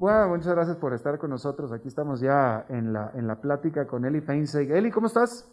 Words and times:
Bueno, 0.00 0.28
muchas 0.28 0.54
gracias 0.54 0.78
por 0.78 0.94
estar 0.94 1.18
con 1.18 1.28
nosotros. 1.28 1.72
Aquí 1.72 1.86
estamos 1.86 2.20
ya 2.20 2.64
en 2.70 2.94
la, 2.94 3.12
en 3.14 3.26
la 3.26 3.38
plática 3.38 3.86
con 3.86 4.06
Eli 4.06 4.22
Feinseig. 4.22 4.70
Eli, 4.70 4.90
¿cómo 4.90 5.08
estás? 5.08 5.46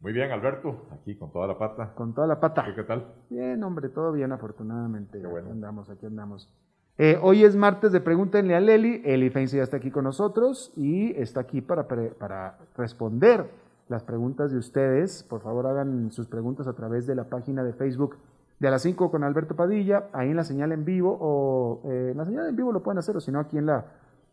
Muy 0.00 0.12
bien, 0.12 0.32
Alberto, 0.32 0.86
aquí 0.90 1.14
con 1.14 1.30
toda 1.30 1.46
la 1.46 1.56
pata. 1.56 1.94
Con 1.94 2.12
toda 2.12 2.26
la 2.26 2.40
pata. 2.40 2.64
¿Qué, 2.74 2.82
tal? 2.82 3.14
Bien, 3.30 3.62
hombre, 3.62 3.90
todo 3.90 4.10
bien, 4.10 4.32
afortunadamente. 4.32 5.20
Qué 5.20 5.26
bueno. 5.28 5.46
Aquí 5.46 5.52
andamos, 5.52 5.88
aquí 5.88 6.06
andamos. 6.06 6.52
Eh, 6.98 7.16
hoy 7.22 7.44
es 7.44 7.54
martes 7.54 7.92
de 7.92 8.00
Pregúntenle 8.00 8.56
a 8.56 8.58
Eli. 8.58 9.02
Eli 9.04 9.30
Feinseig 9.30 9.58
ya 9.58 9.62
está 9.62 9.76
aquí 9.76 9.92
con 9.92 10.02
nosotros 10.02 10.72
y 10.74 11.12
está 11.12 11.38
aquí 11.38 11.60
para, 11.60 11.86
para 11.86 12.58
responder 12.76 13.52
las 13.86 14.02
preguntas 14.02 14.50
de 14.50 14.58
ustedes. 14.58 15.22
Por 15.22 15.42
favor, 15.42 15.68
hagan 15.68 16.10
sus 16.10 16.26
preguntas 16.26 16.66
a 16.66 16.72
través 16.72 17.06
de 17.06 17.14
la 17.14 17.28
página 17.28 17.62
de 17.62 17.72
Facebook 17.72 18.16
de 18.62 18.68
a 18.68 18.70
las 18.70 18.82
5 18.82 19.10
con 19.10 19.24
Alberto 19.24 19.56
Padilla, 19.56 20.04
ahí 20.12 20.30
en 20.30 20.36
la 20.36 20.44
señal 20.44 20.70
en 20.70 20.84
vivo, 20.84 21.18
o 21.20 21.82
eh, 21.90 22.10
en 22.12 22.16
la 22.16 22.24
señal 22.24 22.48
en 22.48 22.54
vivo 22.54 22.70
lo 22.70 22.80
pueden 22.80 22.98
hacer, 22.98 23.16
o 23.16 23.20
si 23.20 23.32
no, 23.32 23.40
aquí 23.40 23.58
en, 23.58 23.66
la, 23.66 23.86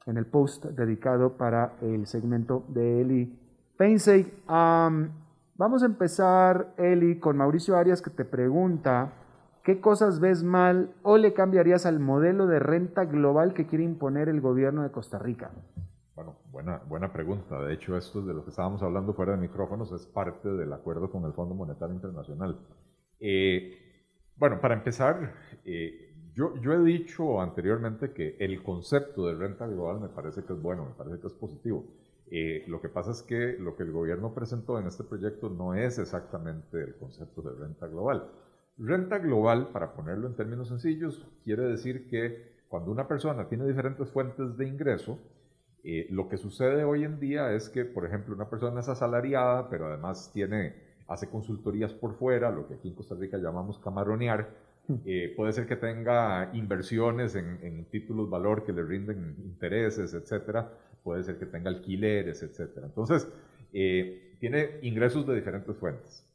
en 0.05 0.17
el 0.17 0.27
post 0.27 0.65
dedicado 0.65 1.35
para 1.35 1.73
el 1.81 2.05
segmento 2.05 2.63
de 2.67 3.01
Eli 3.01 3.39
Feinseig. 3.75 4.31
vamos 4.45 5.81
a 5.81 5.85
empezar, 5.87 6.75
Eli, 6.77 7.17
con 7.17 7.37
Mauricio 7.37 7.75
Arias, 7.75 8.03
que 8.03 8.11
te 8.11 8.23
pregunta, 8.23 9.13
¿qué 9.63 9.81
cosas 9.81 10.19
ves 10.19 10.43
mal 10.43 10.93
o 11.01 11.17
le 11.17 11.33
cambiarías 11.33 11.87
al 11.87 11.99
modelo 11.99 12.45
de 12.45 12.59
renta 12.59 13.05
global 13.05 13.55
que 13.55 13.65
quiere 13.65 13.83
imponer 13.83 14.29
el 14.29 14.41
gobierno 14.41 14.83
de 14.83 14.91
Costa 14.91 15.17
Rica? 15.17 15.49
Bueno, 16.13 16.35
buena, 16.51 16.83
buena 16.87 17.11
pregunta. 17.11 17.59
De 17.63 17.73
hecho, 17.73 17.97
esto 17.97 18.21
de 18.21 18.35
lo 18.35 18.43
que 18.43 18.51
estábamos 18.51 18.83
hablando 18.83 19.15
fuera 19.15 19.31
de 19.31 19.39
micrófonos 19.39 19.91
es 19.91 20.05
parte 20.05 20.49
del 20.49 20.71
acuerdo 20.71 21.09
con 21.09 21.25
el 21.25 21.33
Fondo 21.33 21.55
Monetario 21.55 21.95
Internacional. 21.95 22.59
Eh, 23.19 23.88
bueno, 24.39 24.61
para 24.61 24.75
empezar, 24.75 25.33
eh, 25.65 26.09
yo, 26.33 26.53
he 26.73 26.83
dicho 26.83 27.41
anteriormente 27.41 28.13
que 28.13 28.37
el 28.39 28.63
concepto 28.63 29.27
de 29.27 29.35
renta 29.35 29.67
global 29.67 29.99
me 29.99 30.07
parece 30.07 30.43
que 30.43 30.53
es 30.53 30.61
bueno, 30.61 30.85
me 30.85 30.93
parece 30.93 31.19
que 31.19 31.27
es 31.27 31.33
positivo. 31.33 31.85
Eh, 32.31 32.63
lo 32.67 32.79
que 32.79 32.87
pasa 32.87 33.11
es 33.11 33.21
que 33.23 33.57
lo 33.59 33.75
que 33.75 33.83
el 33.83 33.91
gobierno 33.91 34.33
presentó 34.33 34.79
en 34.79 34.87
este 34.87 35.03
proyecto 35.03 35.49
no 35.49 35.73
es 35.73 35.99
exactamente 35.99 36.81
el 36.81 36.95
concepto 36.95 37.41
de 37.41 37.59
renta 37.59 37.87
global. 37.87 38.29
Renta 38.77 39.17
global, 39.17 39.71
para 39.73 39.93
ponerlo 39.93 40.27
en 40.27 40.35
términos 40.35 40.69
sencillos, 40.69 41.27
quiere 41.43 41.63
decir 41.63 42.07
que 42.07 42.59
cuando 42.69 42.91
una 42.91 43.07
persona 43.07 43.49
tiene 43.49 43.67
diferentes 43.67 44.09
fuentes 44.09 44.55
de 44.55 44.65
ingreso, 44.65 45.19
eh, 45.83 46.07
lo 46.11 46.29
que 46.29 46.37
sucede 46.37 46.85
hoy 46.85 47.03
en 47.03 47.19
día 47.19 47.51
es 47.51 47.67
que, 47.67 47.83
por 47.83 48.05
ejemplo, 48.05 48.35
una 48.35 48.49
persona 48.49 48.79
es 48.79 48.87
asalariada, 48.87 49.69
pero 49.69 49.87
además 49.87 50.31
tiene 50.33 50.88
hace 51.09 51.27
consultorías 51.27 51.91
por 51.93 52.15
fuera, 52.15 52.51
lo 52.51 52.67
que 52.67 52.75
aquí 52.75 52.87
en 52.87 52.95
Costa 52.95 53.15
Rica 53.15 53.37
llamamos 53.37 53.79
camaronear. 53.79 54.47
Eh, 55.05 55.33
puede 55.35 55.53
ser 55.53 55.67
que 55.67 55.75
tenga 55.75 56.49
inversiones 56.53 57.35
en, 57.35 57.85
títulos 57.91 58.27
valor 58.27 58.63
que 58.63 58.73
le 58.73 58.83
rinden 58.83 59.35
intereses, 59.43 60.13
etcétera. 60.13 60.71
Puede 61.03 61.23
ser 61.23 61.37
que 61.37 61.45
tenga 61.45 61.69
alquileres, 61.69 62.41
etcétera. 62.41 62.87
Entonces, 62.87 63.27
eh, 63.73 64.35
tiene 64.39 64.79
ingresos 64.81 65.27
de 65.27 65.35
diferentes 65.35 65.75
fuentes. 65.75 66.25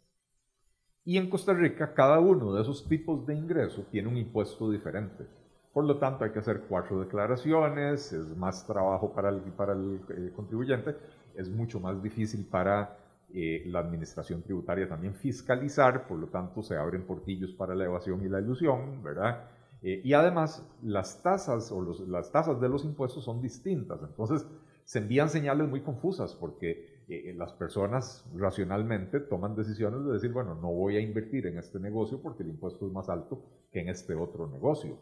Y 1.04 1.18
en 1.18 1.28
Costa 1.28 1.52
Rica, 1.52 1.94
cada 1.94 2.20
uno 2.20 2.54
de 2.54 2.62
esos 2.62 2.88
tipos 2.88 3.26
de 3.26 3.34
ingreso 3.34 3.84
tiene 3.90 4.08
un 4.08 4.16
impuesto 4.16 4.70
diferente. 4.70 5.24
Por 5.72 5.84
lo 5.84 5.98
tanto, 5.98 6.24
hay 6.24 6.30
que 6.30 6.38
hacer 6.38 6.62
cuatro 6.68 7.00
declaraciones, 7.00 8.12
es 8.12 8.36
más 8.36 8.66
trabajo 8.66 9.12
para 9.12 9.28
el, 9.30 9.40
para 9.40 9.72
el 9.72 10.00
eh, 10.10 10.32
contribuyente, 10.34 10.94
es 11.34 11.48
mucho 11.48 11.80
más 11.80 12.00
difícil 12.02 12.46
para 12.46 12.96
eh, 13.36 13.64
la 13.66 13.80
administración 13.80 14.42
tributaria 14.42 14.88
también 14.88 15.12
fiscalizar, 15.12 16.06
por 16.06 16.20
lo 16.20 16.28
tanto 16.28 16.62
se 16.62 16.76
abren 16.76 17.02
portillos 17.02 17.52
para 17.52 17.74
la 17.74 17.84
evasión 17.84 18.24
y 18.24 18.28
la 18.28 18.40
ilusión, 18.40 19.02
¿verdad? 19.02 19.48
Eh, 19.82 20.00
y 20.04 20.12
además 20.12 20.64
las 20.84 21.20
tasas 21.20 21.72
o 21.72 21.82
las 22.06 22.30
tasas 22.30 22.60
de 22.60 22.68
los 22.68 22.84
impuestos 22.84 23.24
son 23.24 23.42
distintas, 23.42 24.00
entonces 24.02 24.46
se 24.84 25.00
envían 25.00 25.30
señales 25.30 25.68
muy 25.68 25.80
confusas 25.80 26.32
porque 26.34 27.02
eh, 27.08 27.34
las 27.36 27.52
personas 27.52 28.24
racionalmente 28.36 29.18
toman 29.18 29.56
decisiones 29.56 30.04
de 30.04 30.12
decir, 30.12 30.30
bueno, 30.30 30.54
no 30.54 30.70
voy 30.70 30.96
a 30.96 31.00
invertir 31.00 31.48
en 31.48 31.58
este 31.58 31.80
negocio 31.80 32.20
porque 32.22 32.44
el 32.44 32.50
impuesto 32.50 32.86
es 32.86 32.92
más 32.92 33.08
alto 33.08 33.42
que 33.72 33.80
en 33.80 33.88
este 33.88 34.14
otro 34.14 34.46
negocio. 34.46 34.96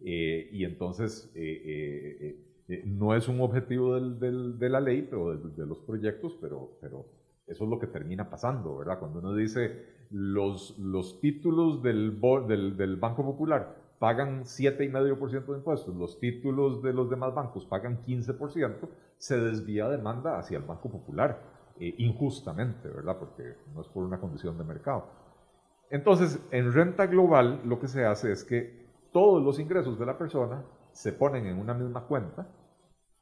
y 0.00 0.64
entonces 0.64 1.30
no 2.84 3.14
es 3.14 3.28
un 3.28 3.40
objetivo 3.40 3.94
del, 3.94 4.58
de 4.58 4.68
la 4.68 4.80
ley 4.80 5.08
o 5.12 5.36
de, 5.36 5.50
de 5.50 5.66
los 5.66 5.78
proyectos, 5.78 6.36
pero, 6.40 6.72
pero 6.80 7.06
eso 7.46 7.64
es 7.64 7.70
lo 7.70 7.78
que 7.78 7.86
termina 7.86 8.28
pasando, 8.28 8.78
¿verdad? 8.78 8.98
Cuando 8.98 9.20
uno 9.20 9.34
dice 9.34 9.96
los, 10.10 10.78
los 10.78 11.20
títulos 11.20 11.82
del, 11.82 12.20
del, 12.48 12.76
del 12.76 12.96
Banco 12.96 13.24
Popular 13.24 13.86
pagan 13.98 14.44
7,5% 14.44 15.46
de 15.46 15.58
impuestos, 15.58 15.94
los 15.96 16.18
títulos 16.20 16.82
de 16.82 16.92
los 16.92 17.08
demás 17.08 17.34
bancos 17.34 17.64
pagan 17.64 18.02
15%, 18.02 18.88
se 19.16 19.40
desvía 19.40 19.88
demanda 19.88 20.38
hacia 20.38 20.58
el 20.58 20.64
Banco 20.64 20.90
Popular, 20.90 21.40
eh, 21.78 21.94
injustamente, 21.98 22.88
¿verdad? 22.88 23.18
Porque 23.18 23.56
no 23.74 23.80
es 23.80 23.88
por 23.88 24.04
una 24.04 24.20
condición 24.20 24.58
de 24.58 24.64
mercado. 24.64 25.06
Entonces, 25.90 26.40
en 26.50 26.72
renta 26.72 27.06
global 27.06 27.60
lo 27.64 27.78
que 27.78 27.88
se 27.88 28.04
hace 28.04 28.32
es 28.32 28.44
que 28.44 28.86
todos 29.12 29.42
los 29.42 29.58
ingresos 29.58 29.98
de 29.98 30.06
la 30.06 30.18
persona 30.18 30.64
se 30.92 31.12
ponen 31.12 31.46
en 31.46 31.58
una 31.58 31.74
misma 31.74 32.02
cuenta 32.06 32.48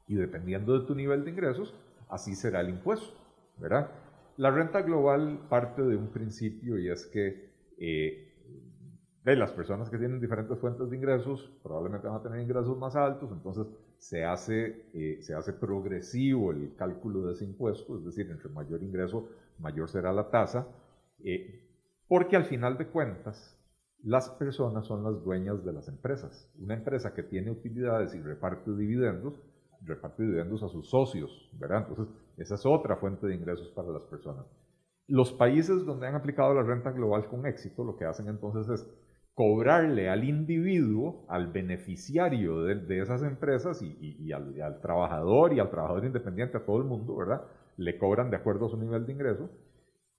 y 0.07 0.15
dependiendo 0.15 0.77
de 0.77 0.85
tu 0.85 0.95
nivel 0.95 1.23
de 1.23 1.31
ingresos, 1.31 1.73
así 2.09 2.35
será 2.35 2.61
el 2.61 2.69
impuesto, 2.69 3.17
¿verdad? 3.57 3.89
La 4.37 4.51
renta 4.51 4.81
global 4.81 5.39
parte 5.49 5.81
de 5.81 5.95
un 5.95 6.07
principio 6.07 6.77
y 6.77 6.89
es 6.89 7.05
que 7.05 7.49
eh, 7.77 8.33
las 9.23 9.51
personas 9.53 9.89
que 9.89 9.97
tienen 9.97 10.19
diferentes 10.19 10.59
fuentes 10.59 10.89
de 10.89 10.97
ingresos 10.97 11.49
probablemente 11.63 12.07
van 12.07 12.17
a 12.17 12.21
tener 12.21 12.41
ingresos 12.41 12.77
más 12.77 12.95
altos, 12.95 13.31
entonces 13.31 13.65
se 13.97 14.23
hace, 14.23 14.85
eh, 14.93 15.19
se 15.21 15.33
hace 15.33 15.53
progresivo 15.53 16.51
el 16.51 16.75
cálculo 16.75 17.25
de 17.25 17.33
ese 17.33 17.45
impuesto, 17.45 17.97
es 17.97 18.05
decir, 18.05 18.29
entre 18.29 18.49
mayor 18.49 18.83
ingreso, 18.83 19.29
mayor 19.57 19.89
será 19.89 20.11
la 20.11 20.29
tasa, 20.29 20.67
eh, 21.23 21.61
porque 22.07 22.35
al 22.35 22.45
final 22.45 22.77
de 22.77 22.87
cuentas, 22.87 23.57
las 24.03 24.29
personas 24.29 24.85
son 24.85 25.03
las 25.03 25.23
dueñas 25.23 25.65
de 25.65 25.73
las 25.73 25.87
empresas. 25.87 26.47
Una 26.59 26.75
empresa 26.75 27.13
que 27.15 27.23
tiene 27.23 27.49
utilidades 27.49 28.13
y 28.13 28.21
reparte 28.21 28.75
dividendos, 28.75 29.41
reparte 29.85 30.23
dividendos 30.23 30.63
a 30.63 30.69
sus 30.69 30.89
socios, 30.89 31.49
¿verdad? 31.53 31.87
Entonces, 31.87 32.13
esa 32.37 32.55
es 32.55 32.65
otra 32.65 32.97
fuente 32.97 33.27
de 33.27 33.35
ingresos 33.35 33.69
para 33.69 33.89
las 33.89 34.03
personas. 34.03 34.45
Los 35.07 35.31
países 35.31 35.85
donde 35.85 36.07
han 36.07 36.15
aplicado 36.15 36.53
la 36.53 36.63
renta 36.63 36.91
global 36.91 37.27
con 37.27 37.45
éxito, 37.45 37.83
lo 37.83 37.95
que 37.95 38.05
hacen 38.05 38.27
entonces 38.27 38.67
es 38.69 38.89
cobrarle 39.35 40.09
al 40.09 40.23
individuo, 40.23 41.25
al 41.27 41.47
beneficiario 41.47 42.63
de, 42.63 43.01
esas 43.01 43.21
empresas 43.21 43.81
y, 43.81 44.31
al, 44.31 44.81
trabajador 44.81 45.53
y 45.53 45.59
al 45.59 45.69
trabajador 45.69 46.05
independiente, 46.05 46.57
a 46.57 46.65
todo 46.65 46.77
el 46.77 46.85
mundo, 46.85 47.15
¿verdad? 47.17 47.43
Le 47.77 47.97
cobran 47.97 48.31
de 48.31 48.37
acuerdo 48.37 48.67
a 48.67 48.69
su 48.69 48.77
nivel 48.77 49.05
de 49.05 49.11
ingreso 49.11 49.49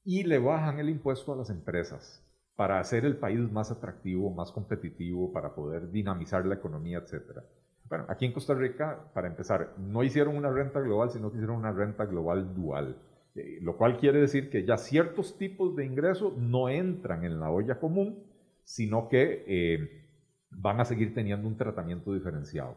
y 0.05 0.23
le 0.23 0.39
bajan 0.39 0.79
el 0.79 0.91
impuesto 0.91 1.33
a 1.33 1.37
las 1.37 1.51
empresas 1.51 2.23
para 2.57 2.79
hacer 2.79 3.05
el 3.05 3.17
país 3.17 3.51
más 3.51 3.71
atractivo, 3.71 4.31
más 4.31 4.53
competitivo, 4.53 5.33
para 5.33 5.55
poder 5.55 5.91
dinamizar 5.91 6.45
la 6.47 6.55
economía, 6.55 6.99
etcétera. 6.99 7.43
Bueno, 7.89 8.05
aquí 8.09 8.25
en 8.25 8.33
Costa 8.33 8.55
Rica, 8.55 9.11
para 9.15 9.29
empezar, 9.29 9.75
no 9.79 10.03
hicieron 10.03 10.37
una 10.37 10.51
renta 10.51 10.81
global, 10.81 11.11
sino 11.11 11.31
que 11.31 11.37
hicieron 11.37 11.57
una 11.57 11.73
renta 11.73 12.05
global 12.05 12.55
dual, 12.55 12.97
eh, 13.35 13.59
lo 13.63 13.77
cual 13.77 13.97
quiere 13.99 14.21
decir 14.21 14.51
que 14.51 14.65
ya 14.65 14.77
ciertos 14.77 15.39
tipos 15.39 15.77
de 15.77 15.85
ingresos 15.85 16.37
no 16.37 16.69
entran 16.69 17.25
en 17.25 17.39
la 17.39 17.51
olla 17.51 17.79
común, 17.79 18.25
sino 18.65 19.09
que 19.09 19.45
eh, 19.47 20.05
van 20.51 20.81
a 20.81 20.85
seguir 20.85 21.15
teniendo 21.15 21.47
un 21.47 21.57
tratamiento 21.57 22.13
diferenciado. 22.13 22.77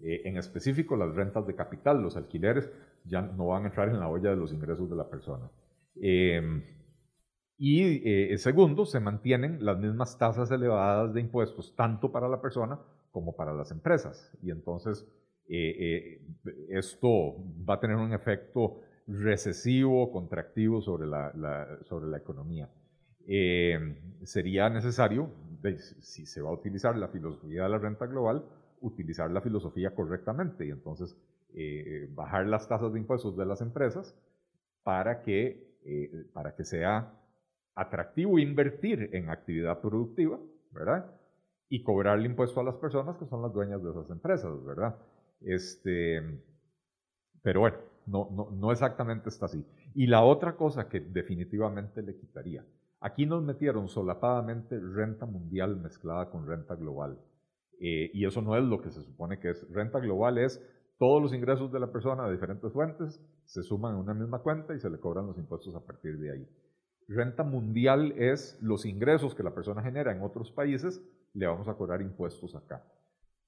Eh, 0.00 0.22
en 0.24 0.36
específico, 0.36 0.96
las 0.96 1.14
rentas 1.14 1.46
de 1.46 1.54
capital, 1.54 2.02
los 2.02 2.16
alquileres, 2.16 2.70
ya 3.04 3.22
no 3.22 3.48
van 3.48 3.64
a 3.64 3.66
entrar 3.68 3.88
en 3.88 4.00
la 4.00 4.08
olla 4.08 4.30
de 4.30 4.36
los 4.36 4.52
ingresos 4.52 4.90
de 4.90 4.96
la 4.96 5.08
persona. 5.08 5.48
y 7.60 8.36
segundo, 8.38 8.86
se 8.86 9.00
mantienen 9.00 9.64
las 9.64 9.78
mismas 9.78 10.16
tasas 10.18 10.50
elevadas 10.50 11.12
de 11.14 11.20
impuestos, 11.20 11.74
tanto 11.76 12.12
para 12.12 12.28
la 12.28 12.40
persona 12.40 12.78
como 13.10 13.34
para 13.36 13.52
las 13.52 13.70
empresas. 13.70 14.30
Y 14.42 14.50
entonces 14.50 15.06
eh, 15.48 16.20
eh, 16.46 16.66
esto 16.68 17.36
va 17.68 17.74
a 17.74 17.80
tener 17.80 17.96
un 17.96 18.12
efecto 18.12 18.82
recesivo, 19.06 20.12
contractivo 20.12 20.82
sobre 20.82 21.06
la, 21.06 21.78
sobre 21.84 22.08
la 22.08 22.18
economía. 22.18 22.68
Eh, 23.26 23.78
sería 24.24 24.68
necesario, 24.68 25.30
si 26.00 26.26
se 26.26 26.42
va 26.42 26.50
a 26.50 26.52
utilizar 26.52 26.96
la 26.96 27.08
filosofía 27.08 27.62
de 27.62 27.68
la 27.70 27.78
renta 27.78 28.06
global, 28.06 28.44
utilizar 28.80 29.30
la 29.30 29.40
filosofía 29.40 29.94
correctamente 29.94 30.66
y 30.66 30.70
entonces 30.70 31.16
bajar 32.10 32.46
las 32.46 32.68
tasas 32.68 32.92
de 32.92 32.98
impuestos 33.00 33.36
de 33.36 33.46
las 33.46 33.62
empresas 33.62 34.14
para 34.84 35.22
que, 35.22 36.28
para 36.32 36.54
que 36.54 36.62
sea 36.62 37.12
atractivo 37.74 38.38
invertir 38.38 39.10
en 39.12 39.30
actividad 39.30 39.80
productiva, 39.80 40.38
¿verdad? 40.70 41.10
Y 41.68 41.82
cobrar 41.82 42.18
el 42.18 42.26
impuesto 42.26 42.60
a 42.60 42.64
las 42.64 42.76
personas 42.76 43.16
que 43.16 43.26
son 43.26 43.42
las 43.42 43.52
dueñas 43.52 43.82
de 43.82 43.90
esas 43.90 44.10
empresas, 44.10 44.64
¿verdad? 44.64 44.96
Este, 45.40 46.20
pero 47.42 47.60
bueno, 47.60 47.76
no, 48.06 48.28
no, 48.30 48.50
no 48.50 48.72
exactamente 48.72 49.28
está 49.28 49.46
así. 49.46 49.64
Y 49.94 50.06
la 50.06 50.22
otra 50.22 50.56
cosa 50.56 50.88
que 50.88 51.00
definitivamente 51.00 52.02
le 52.02 52.16
quitaría, 52.16 52.64
aquí 53.00 53.26
nos 53.26 53.42
metieron 53.42 53.88
solapadamente 53.88 54.78
renta 54.80 55.26
mundial 55.26 55.76
mezclada 55.76 56.30
con 56.30 56.46
renta 56.46 56.74
global. 56.74 57.18
Eh, 57.80 58.10
y 58.12 58.26
eso 58.26 58.42
no 58.42 58.56
es 58.56 58.64
lo 58.64 58.80
que 58.80 58.90
se 58.90 59.02
supone 59.02 59.38
que 59.38 59.50
es. 59.50 59.70
Renta 59.70 60.00
global 60.00 60.38
es 60.38 60.60
todos 60.98 61.22
los 61.22 61.32
ingresos 61.32 61.70
de 61.70 61.78
la 61.78 61.92
persona 61.92 62.26
de 62.26 62.32
diferentes 62.32 62.72
fuentes 62.72 63.20
se 63.44 63.62
suman 63.62 63.94
en 63.94 64.00
una 64.00 64.14
misma 64.14 64.40
cuenta 64.40 64.74
y 64.74 64.80
se 64.80 64.90
le 64.90 64.98
cobran 64.98 65.26
los 65.26 65.38
impuestos 65.38 65.74
a 65.74 65.80
partir 65.80 66.18
de 66.18 66.32
ahí. 66.32 66.48
Renta 67.08 67.42
mundial 67.42 68.12
es 68.18 68.58
los 68.60 68.84
ingresos 68.84 69.34
que 69.34 69.42
la 69.42 69.54
persona 69.54 69.82
genera 69.82 70.12
en 70.12 70.22
otros 70.22 70.52
países, 70.52 71.00
le 71.32 71.46
vamos 71.46 71.66
a 71.66 71.74
cobrar 71.74 72.02
impuestos 72.02 72.54
acá. 72.54 72.84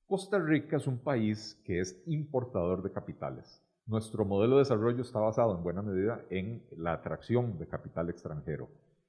Costa 0.07 0.39
Rica 0.39 0.79
es 0.79 0.87
un 0.87 0.99
país 0.99 1.61
que 1.65 1.79
es 1.79 2.03
importador 2.07 2.83
de 2.83 2.91
capitales. 2.91 3.63
Nuestro 3.87 4.25
modelo 4.25 4.57
de 4.57 4.63
desarrollo 4.63 5.03
está 5.03 5.21
basado 5.21 5.55
en 5.55 5.63
buena 5.63 5.83
medida 5.83 6.23
en 6.31 6.63
la 6.79 6.95
atracción 6.95 7.59
de 7.59 7.67
capital 7.67 8.09
extranjero. 8.09 8.69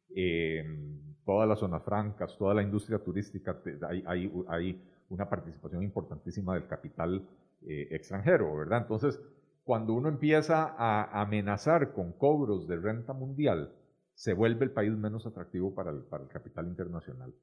En 0.09 1.15
todas 1.25 1.47
las 1.47 1.59
zonas 1.59 1.83
francas, 1.83 2.37
toda 2.37 2.53
la 2.53 2.61
industria 2.61 2.99
turística, 2.99 3.57
hay, 3.87 4.03
hay 4.49 4.81
una 5.09 5.29
participación 5.29 5.81
importantísima 5.81 6.55
del 6.55 6.67
capital 6.67 7.25
eh, 7.65 7.87
extranjero, 7.91 8.53
¿verdad? 8.57 8.81
Entonces, 8.81 9.21
cuando 9.63 9.93
uno 9.93 10.09
empieza 10.09 10.75
a 10.77 11.21
amenazar 11.21 11.93
con 11.93 12.11
cobros 12.11 12.67
de 12.67 12.77
renta 12.77 13.13
mundial, 13.13 13.71
se 14.13 14.33
vuelve 14.33 14.65
el 14.65 14.71
país 14.71 14.91
menos 14.91 15.25
atractivo 15.25 15.73
para 15.73 15.91
el, 15.91 16.03
para 16.03 16.23
el 16.23 16.29
capital 16.29 16.67
internacional. 16.67 17.33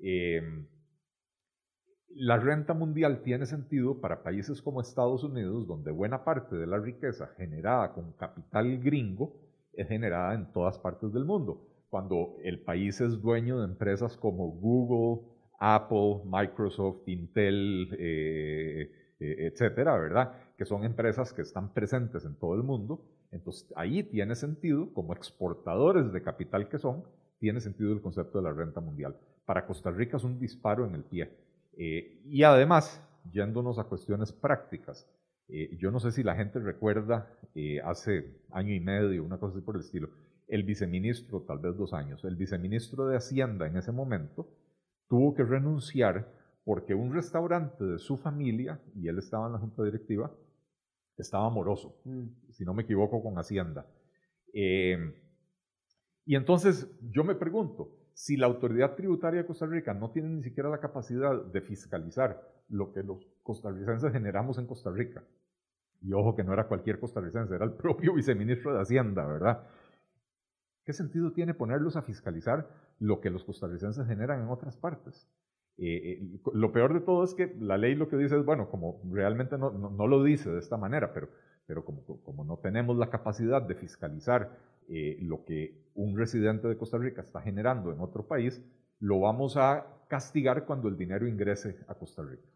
Em, 0.00 0.66
la 2.16 2.38
renta 2.38 2.74
mundial 2.74 3.22
tiene 3.22 3.46
sentido 3.46 4.00
para 4.00 4.22
países 4.22 4.62
como 4.62 4.80
Estados 4.80 5.24
Unidos, 5.24 5.66
donde 5.66 5.90
buena 5.90 6.24
parte 6.24 6.56
de 6.56 6.66
la 6.66 6.78
riqueza 6.78 7.26
generada 7.36 7.92
con 7.92 8.12
capital 8.12 8.78
gringo 8.78 9.34
es 9.72 9.88
generada 9.88 10.34
en 10.34 10.52
todas 10.52 10.78
partes 10.78 11.12
del 11.12 11.24
mundo. 11.24 11.66
Cuando 11.90 12.36
el 12.42 12.60
país 12.60 13.00
es 13.00 13.20
dueño 13.20 13.58
de 13.58 13.66
empresas 13.66 14.16
como 14.16 14.48
Google, 14.48 15.26
Apple, 15.58 16.20
Microsoft, 16.24 17.06
Intel, 17.06 17.88
eh, 17.98 18.90
eh, 19.32 19.46
etcétera, 19.46 19.96
¿verdad? 19.98 20.32
Que 20.56 20.64
son 20.64 20.84
empresas 20.84 21.32
que 21.32 21.42
están 21.42 21.72
presentes 21.72 22.24
en 22.24 22.34
todo 22.36 22.54
el 22.54 22.62
mundo. 22.62 23.04
Entonces, 23.30 23.72
ahí 23.76 24.02
tiene 24.02 24.34
sentido, 24.34 24.92
como 24.92 25.12
exportadores 25.12 26.12
de 26.12 26.22
capital 26.22 26.68
que 26.68 26.78
son, 26.78 27.04
tiene 27.38 27.60
sentido 27.60 27.92
el 27.92 28.00
concepto 28.00 28.38
de 28.38 28.44
la 28.44 28.52
renta 28.52 28.80
mundial. 28.80 29.16
Para 29.44 29.66
Costa 29.66 29.90
Rica 29.90 30.16
es 30.16 30.24
un 30.24 30.38
disparo 30.38 30.86
en 30.86 30.94
el 30.94 31.02
pie. 31.02 31.30
Eh, 31.76 32.20
y 32.24 32.42
además, 32.42 33.02
yéndonos 33.32 33.78
a 33.78 33.84
cuestiones 33.84 34.32
prácticas, 34.32 35.08
yo 35.78 35.90
no 35.90 36.00
sé 36.00 36.10
si 36.10 36.22
la 36.22 36.34
gente 36.34 36.58
recuerda 36.58 37.28
hace 37.84 38.40
año 38.50 38.72
y 38.72 38.80
medio, 38.80 39.22
una 39.22 39.36
cosa 39.36 39.52
así 39.52 39.62
por 39.62 39.74
el 39.74 39.82
estilo, 39.82 40.08
el 40.48 40.62
viceministro, 40.62 41.42
tal 41.42 41.58
vez 41.58 41.76
dos 41.76 41.92
años, 41.92 42.24
el 42.24 42.36
viceministro 42.36 43.06
de 43.06 43.16
Hacienda 43.16 43.66
en 43.66 43.76
ese 43.76 43.92
momento, 43.92 44.48
tuvo 45.08 45.34
que 45.34 45.44
renunciar 45.44 46.28
porque 46.64 46.94
un 46.94 47.12
restaurante 47.12 47.84
de 47.84 47.98
su 47.98 48.16
familia, 48.16 48.80
y 48.94 49.08
él 49.08 49.18
estaba 49.18 49.46
en 49.46 49.52
la 49.52 49.58
junta 49.58 49.84
directiva, 49.84 50.34
estaba 51.16 51.48
moroso, 51.50 52.00
mm. 52.04 52.50
si 52.50 52.64
no 52.64 52.74
me 52.74 52.82
equivoco, 52.82 53.22
con 53.22 53.38
Hacienda. 53.38 53.86
Eh, 54.52 54.96
y 56.24 56.36
entonces 56.36 56.88
yo 57.10 57.22
me 57.22 57.34
pregunto, 57.34 57.90
si 58.14 58.36
la 58.36 58.46
autoridad 58.46 58.94
tributaria 58.94 59.42
de 59.42 59.46
Costa 59.46 59.66
Rica 59.66 59.92
no 59.92 60.10
tiene 60.10 60.28
ni 60.28 60.42
siquiera 60.42 60.70
la 60.70 60.80
capacidad 60.80 61.44
de 61.44 61.60
fiscalizar 61.60 62.40
lo 62.68 62.92
que 62.92 63.02
los 63.02 63.26
costarricenses 63.42 64.12
generamos 64.12 64.58
en 64.58 64.66
Costa 64.66 64.90
Rica, 64.90 65.22
y 66.00 66.12
ojo 66.12 66.34
que 66.34 66.44
no 66.44 66.52
era 66.52 66.68
cualquier 66.68 66.98
costarricense, 66.98 67.54
era 67.54 67.64
el 67.64 67.72
propio 67.72 68.14
viceministro 68.14 68.74
de 68.74 68.80
Hacienda, 68.80 69.26
¿verdad? 69.26 69.66
¿Qué 70.84 70.92
sentido 70.92 71.32
tiene 71.32 71.54
ponerlos 71.54 71.96
a 71.96 72.02
fiscalizar 72.02 72.68
lo 73.00 73.20
que 73.20 73.30
los 73.30 73.44
costarricenses 73.44 74.06
generan 74.06 74.42
en 74.42 74.48
otras 74.48 74.76
partes? 74.76 75.28
Eh, 75.76 76.20
eh, 76.22 76.40
lo 76.52 76.70
peor 76.70 76.94
de 76.94 77.00
todo 77.00 77.24
es 77.24 77.34
que 77.34 77.52
la 77.58 77.76
ley 77.76 77.94
lo 77.96 78.08
que 78.08 78.16
dice 78.16 78.36
es, 78.38 78.44
bueno, 78.44 78.70
como 78.70 79.00
realmente 79.10 79.58
no, 79.58 79.72
no, 79.72 80.06
lo 80.06 80.22
dice 80.22 80.50
de 80.50 80.60
esta 80.60 80.76
manera, 80.76 81.12
pero, 81.12 81.28
pero 81.66 81.84
como, 81.84 82.04
como, 82.22 82.44
no 82.44 82.58
tenemos 82.58 82.96
la 82.96 83.10
capacidad 83.10 83.60
de 83.60 83.74
fiscalizar 83.74 84.56
eh, 84.88 85.18
lo 85.20 85.44
que 85.44 85.90
un 85.94 86.16
residente 86.16 86.68
de 86.68 86.76
Costa 86.76 86.98
Rica 86.98 87.22
está 87.22 87.40
generando 87.40 87.92
en 87.92 88.00
otro 88.00 88.26
país, 88.26 88.62
lo 89.00 89.20
vamos 89.20 89.56
a 89.56 89.86
castigar 90.08 90.64
cuando 90.64 90.88
el 90.88 90.96
dinero 90.96 91.26
ingrese 91.26 91.76
a 91.88 91.94
Costa 91.94 92.22
Rica. 92.22 92.48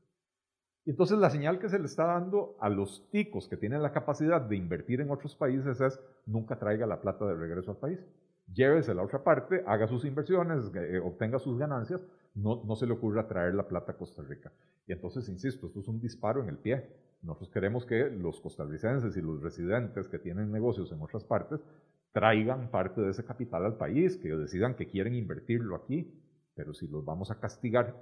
Entonces 0.87 1.19
la 1.19 1.31
señal 1.31 1.59
que 1.59 1.69
se 1.69 1.79
le 1.79 1.87
está 1.87 2.05
dando 2.05 2.57
a 2.61 2.69
los 2.69 3.11
ticos 3.11 3.49
que 3.49 3.57
tienen 3.57 3.83
la 3.83 3.93
capacidad 3.93 4.41
de 4.41 4.57
invertir 4.57 5.01
en 5.01 5.11
otros 5.11 5.35
países 5.35 5.81
es 5.81 6.01
nunca 6.25 6.57
traiga 6.57 6.87
la 6.87 7.01
plata 7.01 7.27
de 7.27 7.35
regreso 7.35 7.73
al 7.73 7.79
país 7.79 7.99
llévese 8.55 8.95
la 8.95 9.03
otra 9.03 9.23
parte, 9.23 9.63
haga 9.67 9.87
sus 9.87 10.05
inversiones, 10.05 10.71
obtenga 11.03 11.39
sus 11.39 11.59
ganancias, 11.59 12.01
no, 12.35 12.63
no 12.65 12.77
se 12.77 12.87
le 12.87 12.93
ocurra 12.93 13.27
traer 13.27 13.55
la 13.55 13.67
plata 13.67 13.93
a 13.93 13.97
Costa 13.97 14.23
Rica. 14.23 14.53
Y 14.87 14.93
entonces, 14.93 15.29
insisto, 15.29 15.67
esto 15.67 15.81
es 15.81 15.89
un 15.89 16.01
disparo 16.01 16.43
en 16.43 16.49
el 16.49 16.57
pie. 16.57 16.89
Nosotros 17.23 17.51
queremos 17.51 17.85
que 17.85 18.11
los 18.11 18.41
costarricenses 18.41 19.17
y 19.17 19.21
los 19.21 19.43
residentes 19.43 20.09
que 20.09 20.19
tienen 20.19 20.51
negocios 20.53 20.91
en 20.93 21.03
otras 21.03 21.25
partes 21.25 21.61
traigan 22.13 22.71
parte 22.71 23.01
de 23.01 23.11
ese 23.11 23.25
capital 23.25 23.65
al 23.65 23.77
país, 23.77 24.17
que 24.17 24.29
decidan 24.29 24.75
que 24.75 24.87
quieren 24.87 25.15
invertirlo 25.15 25.77
aquí, 25.77 26.15
pero 26.55 26.73
si 26.73 26.89
los 26.89 27.05
vamos 27.05 27.31
a 27.31 27.39
castigar, 27.39 27.95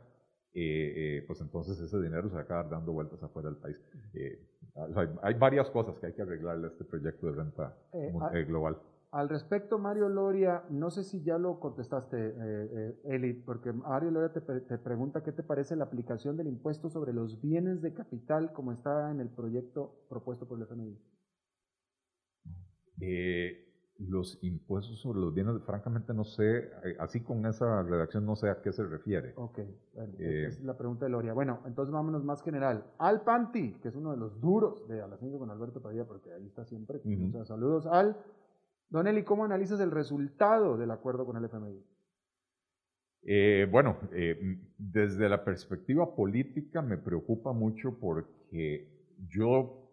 eh, 0.54 1.18
eh, 1.18 1.24
pues 1.26 1.40
entonces 1.40 1.78
ese 1.80 2.00
dinero 2.00 2.28
se 2.28 2.34
va 2.34 2.40
a 2.40 2.44
acabar 2.44 2.70
dando 2.70 2.92
vueltas 2.92 3.22
afuera 3.22 3.50
del 3.50 3.58
país. 3.58 3.82
hay, 4.14 5.08
hay, 5.22 5.34
varias 5.34 5.68
cosas 5.70 5.98
que 5.98 6.06
hay 6.06 6.12
que 6.12 6.22
arreglarle 6.22 6.68
a 6.68 6.70
este 6.70 6.84
proyecto 6.84 7.26
de 7.26 7.32
renta 7.32 7.76
global. 8.46 8.78
Al 9.12 9.28
respecto, 9.28 9.78
Mario 9.78 10.08
Loria, 10.08 10.64
no 10.68 10.90
sé 10.90 11.04
si 11.04 11.22
ya 11.22 11.38
lo 11.38 11.60
contestaste, 11.60 12.16
eh, 12.18 12.34
eh, 12.36 13.00
Eli, 13.04 13.34
porque 13.34 13.72
Mario 13.72 14.10
Loria 14.10 14.32
te, 14.32 14.78
pregunta 14.78 15.22
qué 15.22 15.32
te 15.32 15.42
parece 15.42 15.76
la 15.76 15.84
aplicación 15.84 16.36
del 16.36 16.48
impuesto 16.48 16.90
sobre 16.90 17.12
los 17.12 17.40
bienes 17.40 17.80
de 17.82 17.94
capital 17.94 18.52
como 18.52 18.72
está 18.72 19.10
en 19.10 19.20
el 19.20 19.28
proyecto 19.28 19.94
propuesto 20.08 20.46
por 20.46 20.58
el 20.58 20.64
FMI. 20.64 20.98
Eh, 23.00 23.62
los 23.98 24.42
impuestos 24.42 25.00
sobre 25.00 25.20
los 25.20 25.32
bienes, 25.32 25.62
francamente 25.62 26.12
no 26.12 26.24
sé, 26.24 26.70
así 26.98 27.20
con 27.20 27.46
esa 27.46 27.82
redacción 27.84 28.26
no 28.26 28.36
sé 28.36 28.50
a 28.50 28.60
qué 28.60 28.72
se 28.72 28.84
refiere. 28.84 29.32
Ok, 29.36 29.60
es 30.18 30.60
la 30.62 30.76
pregunta 30.76 31.06
de 31.06 31.12
Loria. 31.12 31.32
Bueno, 31.32 31.60
entonces 31.64 31.92
vámonos 31.92 32.22
más 32.24 32.42
general. 32.42 32.84
Al 32.98 33.22
Panti, 33.22 33.74
que 33.80 33.88
es 33.88 33.96
uno 33.96 34.10
de 34.10 34.18
los 34.18 34.38
duros 34.40 34.86
de 34.88 35.00
A 35.00 35.06
las 35.06 35.20
5 35.20 35.38
con 35.38 35.50
Alberto 35.50 35.80
Padilla, 35.80 36.04
porque 36.04 36.32
ahí 36.32 36.46
está 36.46 36.66
siempre. 36.66 37.00
Muchos 37.04 37.48
saludos. 37.48 37.86
Al 37.86 38.16
Don 38.88 39.06
Eli, 39.06 39.24
¿cómo 39.24 39.44
analizas 39.44 39.80
el 39.80 39.90
resultado 39.90 40.76
del 40.76 40.90
acuerdo 40.90 41.26
con 41.26 41.36
el 41.36 41.44
FMI? 41.44 41.84
Eh, 43.22 43.66
bueno, 43.70 43.98
eh, 44.12 44.58
desde 44.78 45.28
la 45.28 45.44
perspectiva 45.44 46.14
política 46.14 46.82
me 46.82 46.96
preocupa 46.96 47.52
mucho 47.52 47.98
porque 47.98 48.88
yo 49.28 49.86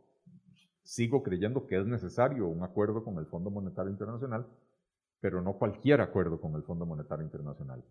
sigo 0.83 1.23
creyendo 1.23 1.65
que 1.65 1.79
es 1.79 1.85
necesario 1.85 2.47
un 2.47 2.61
acuerdo 2.63 3.03
con 3.03 3.17
el 3.17 3.25
Fondo 3.25 3.49
Monetario 3.49 3.91
Internacional, 3.91 4.45
pero 5.19 5.41
no 5.41 5.53
cualquier 5.53 6.01
acuerdo 6.01 6.39
con 6.39 6.53
el 6.55 6.63
Fondo 6.63 6.85
Monetario 6.85 7.23
Internacional. 7.23 7.83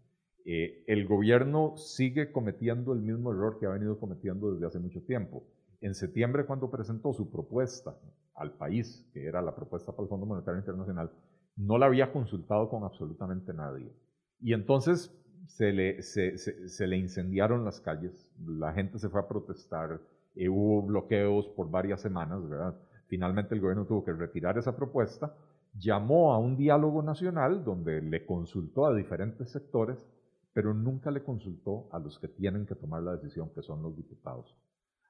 Eh, 0.44 0.84
el 0.86 1.06
gobierno 1.06 1.76
sigue 1.76 2.30
cometiendo 2.30 2.92
el 2.92 3.00
mismo 3.00 3.32
error 3.32 3.58
que 3.58 3.66
ha 3.66 3.70
venido 3.70 3.98
cometiendo 3.98 4.52
desde 4.52 4.66
hace 4.66 4.78
mucho 4.78 5.02
tiempo. 5.02 5.44
En 5.80 5.94
septiembre, 5.94 6.44
cuando 6.44 6.70
presentó 6.70 7.12
su 7.12 7.30
propuesta 7.30 7.96
al 8.34 8.52
país, 8.52 9.08
que 9.12 9.26
era 9.26 9.42
la 9.42 9.54
propuesta 9.54 9.92
para 9.92 10.04
el 10.04 10.08
Fondo 10.08 10.26
Monetario 10.26 10.60
Internacional, 10.60 11.10
no 11.56 11.78
la 11.78 11.86
había 11.86 12.12
consultado 12.12 12.68
con 12.68 12.84
absolutamente 12.84 13.52
nadie. 13.52 13.92
Y 14.40 14.52
entonces 14.54 15.14
se 15.46 15.72
le, 15.72 16.02
se, 16.02 16.86
le 16.86 16.96
incendiaron 16.96 17.64
las 17.64 17.80
calles, 17.80 18.30
la 18.44 18.72
gente 18.72 18.98
se 18.98 19.08
fue 19.08 19.20
a 19.20 19.28
protestar, 19.28 20.00
eh, 20.34 20.48
hubo 20.48 20.82
bloqueos 20.82 21.48
por 21.48 21.70
varias 21.70 22.00
semanas, 22.00 22.48
¿verdad? 22.48 22.74
Finalmente 23.06 23.54
el 23.54 23.60
gobierno 23.60 23.84
tuvo 23.84 24.04
que 24.04 24.12
retirar 24.12 24.56
esa 24.56 24.74
propuesta, 24.74 25.34
llamó 25.74 26.32
a 26.32 26.38
un 26.38 26.56
diálogo 26.56 27.02
nacional 27.02 27.64
donde 27.64 28.00
le 28.00 28.24
consultó 28.24 28.86
a 28.86 28.94
diferentes 28.94 29.50
sectores, 29.50 30.06
pero 30.52 30.74
nunca 30.74 31.10
le 31.10 31.22
consultó 31.22 31.88
a 31.92 31.98
los 31.98 32.18
que 32.18 32.28
tienen 32.28 32.66
que 32.66 32.74
tomar 32.74 33.02
la 33.02 33.12
decisión, 33.16 33.50
que 33.54 33.62
son 33.62 33.82
los 33.82 33.96
diputados. 33.96 34.56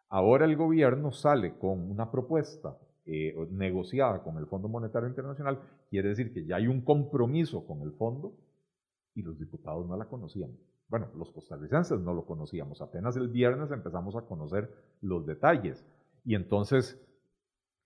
Ahora 0.09 0.45
el 0.45 0.57
gobierno 0.57 1.11
sale 1.11 1.59
con 1.59 1.91
una 1.91 2.11
propuesta 2.11 2.77
eh, 3.05 3.35
negociada 3.51 4.23
con 4.23 4.39
el 4.39 4.47
Fondo 4.47 4.69
Monetario 4.69 5.09
Internacional, 5.09 5.61
quiere 5.91 6.11
decir 6.11 6.33
que 6.33 6.45
ya 6.45 6.57
hay 6.57 6.69
un 6.69 6.83
compromiso 6.83 7.67
con 7.67 7.83
el 7.83 7.93
fondo 7.93 8.35
y 9.15 9.23
los 9.23 9.39
diputados 9.39 9.87
no 9.87 9.97
la 9.97 10.07
conocían. 10.07 10.57
Bueno, 10.89 11.09
los 11.17 11.31
costarricenses 11.33 12.01
no 12.01 12.15
lo 12.15 12.27
conocíamos. 12.27 12.81
Apenas 12.83 13.17
el 13.17 13.29
viernes 13.29 13.71
empezamos 13.71 14.15
a 14.15 14.23
conocer 14.23 14.71
los 15.01 15.27
detalles. 15.27 15.85
Y 16.25 16.35
entonces 16.35 17.01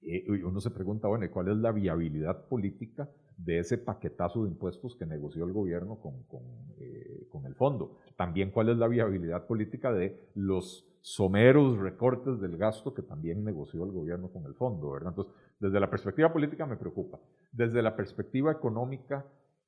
eh, 0.03 0.25
uno 0.45 0.61
se 0.61 0.71
pregunta, 0.71 1.09
bueno, 1.09 1.27
¿cuál 1.33 1.49
es 1.49 1.57
la 1.57 1.73
viabilidad 1.73 2.47
política 2.49 3.09
de 3.37 3.61
ese 3.61 3.79
paquetazo 3.79 4.45
de 4.45 4.51
impuestos 4.51 4.97
que 4.97 5.07
negoció 5.07 5.45
el 5.45 5.53
gobierno 5.53 6.01
con, 6.01 6.25
con, 6.25 6.43
eh, 6.79 7.27
con 7.31 7.47
el 7.47 7.55
fondo? 7.55 7.99
También 8.17 8.51
cuál 8.51 8.71
es 8.71 8.79
la 8.79 8.89
viabilidad 8.89 9.47
política 9.47 9.93
de 9.93 10.19
los 10.35 10.87
someros 11.01 11.79
recortes 11.79 12.41
del 12.41 12.57
gasto 12.57 12.93
que 12.93 13.03
también 13.03 13.45
negoció 13.45 13.85
el 13.85 13.93
gobierno 13.93 14.29
con 14.29 14.45
el 14.47 14.55
fondo, 14.55 14.91
¿verdad? 14.91 15.11
Entonces, 15.11 15.35
desde 15.61 15.79
la 15.79 15.89
perspectiva 15.89 16.33
política 16.33 16.67
me 16.67 16.77
preocupa. 16.77 17.19
Desde 17.53 17.83
la 17.83 17.95
perspectiva 17.95 18.51
económica 18.51 19.25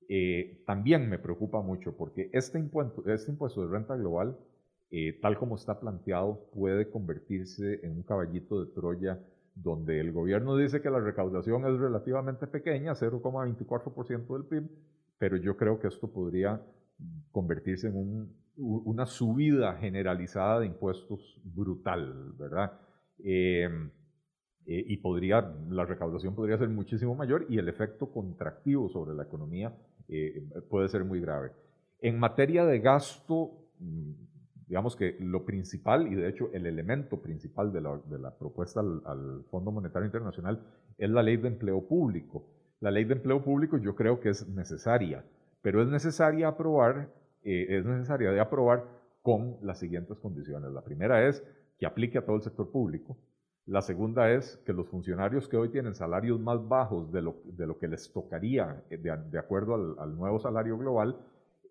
eh, 0.08 0.62
también 0.66 1.08
me 1.08 1.18
preocupa 1.18 1.60
mucho 1.60 1.96
porque 1.96 2.30
este 2.32 2.58
impuesto, 2.58 3.04
este 3.06 3.30
impuesto 3.30 3.64
de 3.64 3.72
renta 3.72 3.94
global 3.94 4.36
eh, 4.90 5.18
tal 5.20 5.36
como 5.36 5.56
está 5.56 5.78
planteado, 5.78 6.48
puede 6.54 6.88
convertirse 6.88 7.80
en 7.84 7.92
un 7.92 8.02
caballito 8.02 8.64
de 8.64 8.72
Troya 8.72 9.20
donde 9.54 10.00
el 10.00 10.12
gobierno 10.12 10.56
dice 10.56 10.80
que 10.80 10.88
la 10.88 11.00
recaudación 11.00 11.66
es 11.66 11.78
relativamente 11.78 12.46
pequeña, 12.46 12.94
0,24% 12.94 14.32
del 14.32 14.44
PIB, 14.44 14.70
pero 15.18 15.36
yo 15.36 15.56
creo 15.56 15.78
que 15.78 15.88
esto 15.88 16.08
podría 16.10 16.62
convertirse 17.30 17.88
en 17.88 18.28
una 18.56 19.06
subida 19.06 19.76
generalizada 19.76 20.60
de 20.60 20.66
impuestos 20.66 21.40
brutal, 21.44 22.32
¿verdad? 22.36 22.72
Em, 23.18 23.90
eh, 24.66 24.84
y 24.86 24.96
podría, 24.98 25.40
la 25.70 25.84
recaudación 25.84 26.34
podría 26.34 26.58
ser 26.58 26.68
muchísimo 26.68 27.14
mayor 27.14 27.46
y 27.48 27.58
el 27.58 27.68
efecto 27.68 28.10
contractivo 28.12 28.88
sobre 28.88 29.14
la 29.14 29.22
economía 29.22 29.74
eh, 30.08 30.46
puede 30.68 30.88
ser 30.88 31.04
muy 31.04 31.20
grave. 31.20 31.52
En 32.00 32.18
materia 32.18 32.64
de 32.64 32.78
gasto, 32.80 33.70
mm, 33.78 34.12
digamos 34.66 34.94
que 34.94 35.16
lo 35.20 35.44
principal, 35.44 36.12
y 36.12 36.14
de 36.14 36.28
hecho 36.28 36.50
el 36.52 36.66
elemento 36.66 37.20
principal 37.22 37.72
de 37.72 37.80
la, 37.80 38.38
propuesta 38.38 38.80
al, 38.80 39.44
Fondo 39.50 39.72
Monetario 39.72 40.06
Internacional 40.06 40.62
es 40.98 41.08
la 41.08 41.22
ley 41.22 41.38
de 41.38 41.48
empleo 41.48 41.86
público. 41.88 42.46
La 42.80 42.90
ley 42.90 43.04
de 43.04 43.14
empleo 43.14 43.42
público 43.42 43.78
yo 43.78 43.96
creo 43.96 44.20
que 44.20 44.28
es 44.28 44.46
necesaria, 44.48 45.24
pero 45.62 45.82
es 45.82 45.88
necesaria 45.88 46.48
aprobar, 46.48 47.12
eh, 47.42 47.66
es 47.68 47.84
necesaria 47.84 48.30
de 48.30 48.40
aprobar 48.40 48.84
con 49.22 49.56
las 49.62 49.78
siguientes 49.78 50.18
condiciones. 50.18 50.72
La 50.72 50.82
primera 50.82 51.26
es 51.26 51.44
que 51.78 51.86
aplique 51.86 52.18
a 52.18 52.24
todo 52.24 52.36
el 52.36 52.42
sector 52.42 52.70
público. 52.70 53.16
La 53.66 53.82
segunda 53.82 54.30
es 54.30 54.56
que 54.64 54.72
los 54.72 54.88
funcionarios 54.88 55.48
que 55.48 55.56
hoy 55.56 55.68
tienen 55.68 55.94
salarios 55.94 56.40
más 56.40 56.66
bajos 56.66 57.12
de 57.12 57.20
lo, 57.20 57.36
de 57.44 57.66
lo 57.66 57.78
que 57.78 57.88
les 57.88 58.10
tocaría 58.12 58.82
eh, 58.88 58.96
de, 58.96 59.38
acuerdo 59.38 59.96
al, 60.00 60.16
nuevo 60.16 60.38
salario 60.38 60.78
global, 60.78 61.16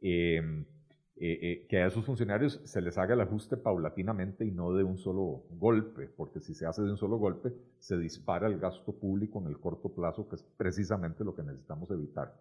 eh, 0.01 1.65
que 1.67 1.82
a 1.82 1.88
esos 1.88 2.06
funcionarios 2.06 2.62
se 2.63 2.79
les 2.79 2.96
haga 3.00 3.15
el 3.15 3.22
ajuste 3.22 3.58
paulatinamente 3.58 4.46
y 4.46 4.51
no 4.51 4.72
de 4.74 4.84
un 4.84 5.00
solo 5.00 5.46
golpe, 5.50 6.08
porque 6.15 6.39
si 6.39 6.53
se 6.53 6.67
hace 6.67 6.84
de 6.84 6.91
un 6.91 6.98
solo 6.98 7.17
golpe, 7.17 7.51
se 7.79 7.98
dispara 7.98 8.46
el 8.46 8.60
gasto 8.60 8.94
público 8.94 9.39
en 9.39 9.48
el 9.48 9.60
corto 9.60 9.89
plazo, 9.89 10.29
que 10.29 10.36
es 10.36 10.44
precisamente 10.44 11.24
lo 11.24 11.36
que 11.36 11.41
necesitamos 11.41 11.89
evitar. 11.89 12.36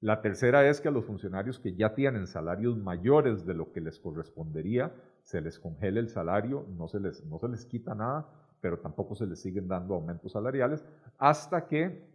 La 0.00 0.22
tercera 0.22 0.66
es 0.66 0.80
que 0.80 0.88
a 0.88 0.90
los 0.90 1.04
funcionarios 1.04 1.58
que 1.58 1.74
ya 1.74 1.94
tienen 1.94 2.26
salarios 2.26 2.78
mayores 2.78 3.44
de 3.44 3.52
lo 3.52 3.70
que 3.70 3.82
les 3.82 3.98
correspondería, 3.98 4.94
se 5.22 5.42
les 5.42 5.58
congele 5.58 6.00
el 6.00 6.08
salario, 6.08 6.66
no 6.76 6.88
se 6.88 7.00
les, 7.00 7.24
no 7.26 7.38
se 7.38 7.48
les 7.48 7.66
quita 7.66 7.94
nada, 7.94 8.26
pero 8.62 8.78
tampoco 8.78 9.14
se 9.14 9.26
les 9.26 9.40
siguen 9.40 9.68
dando 9.68 9.94
aumentos 9.94 10.32
salariales 10.32 10.84
hasta 11.18 11.66
que 11.66 12.08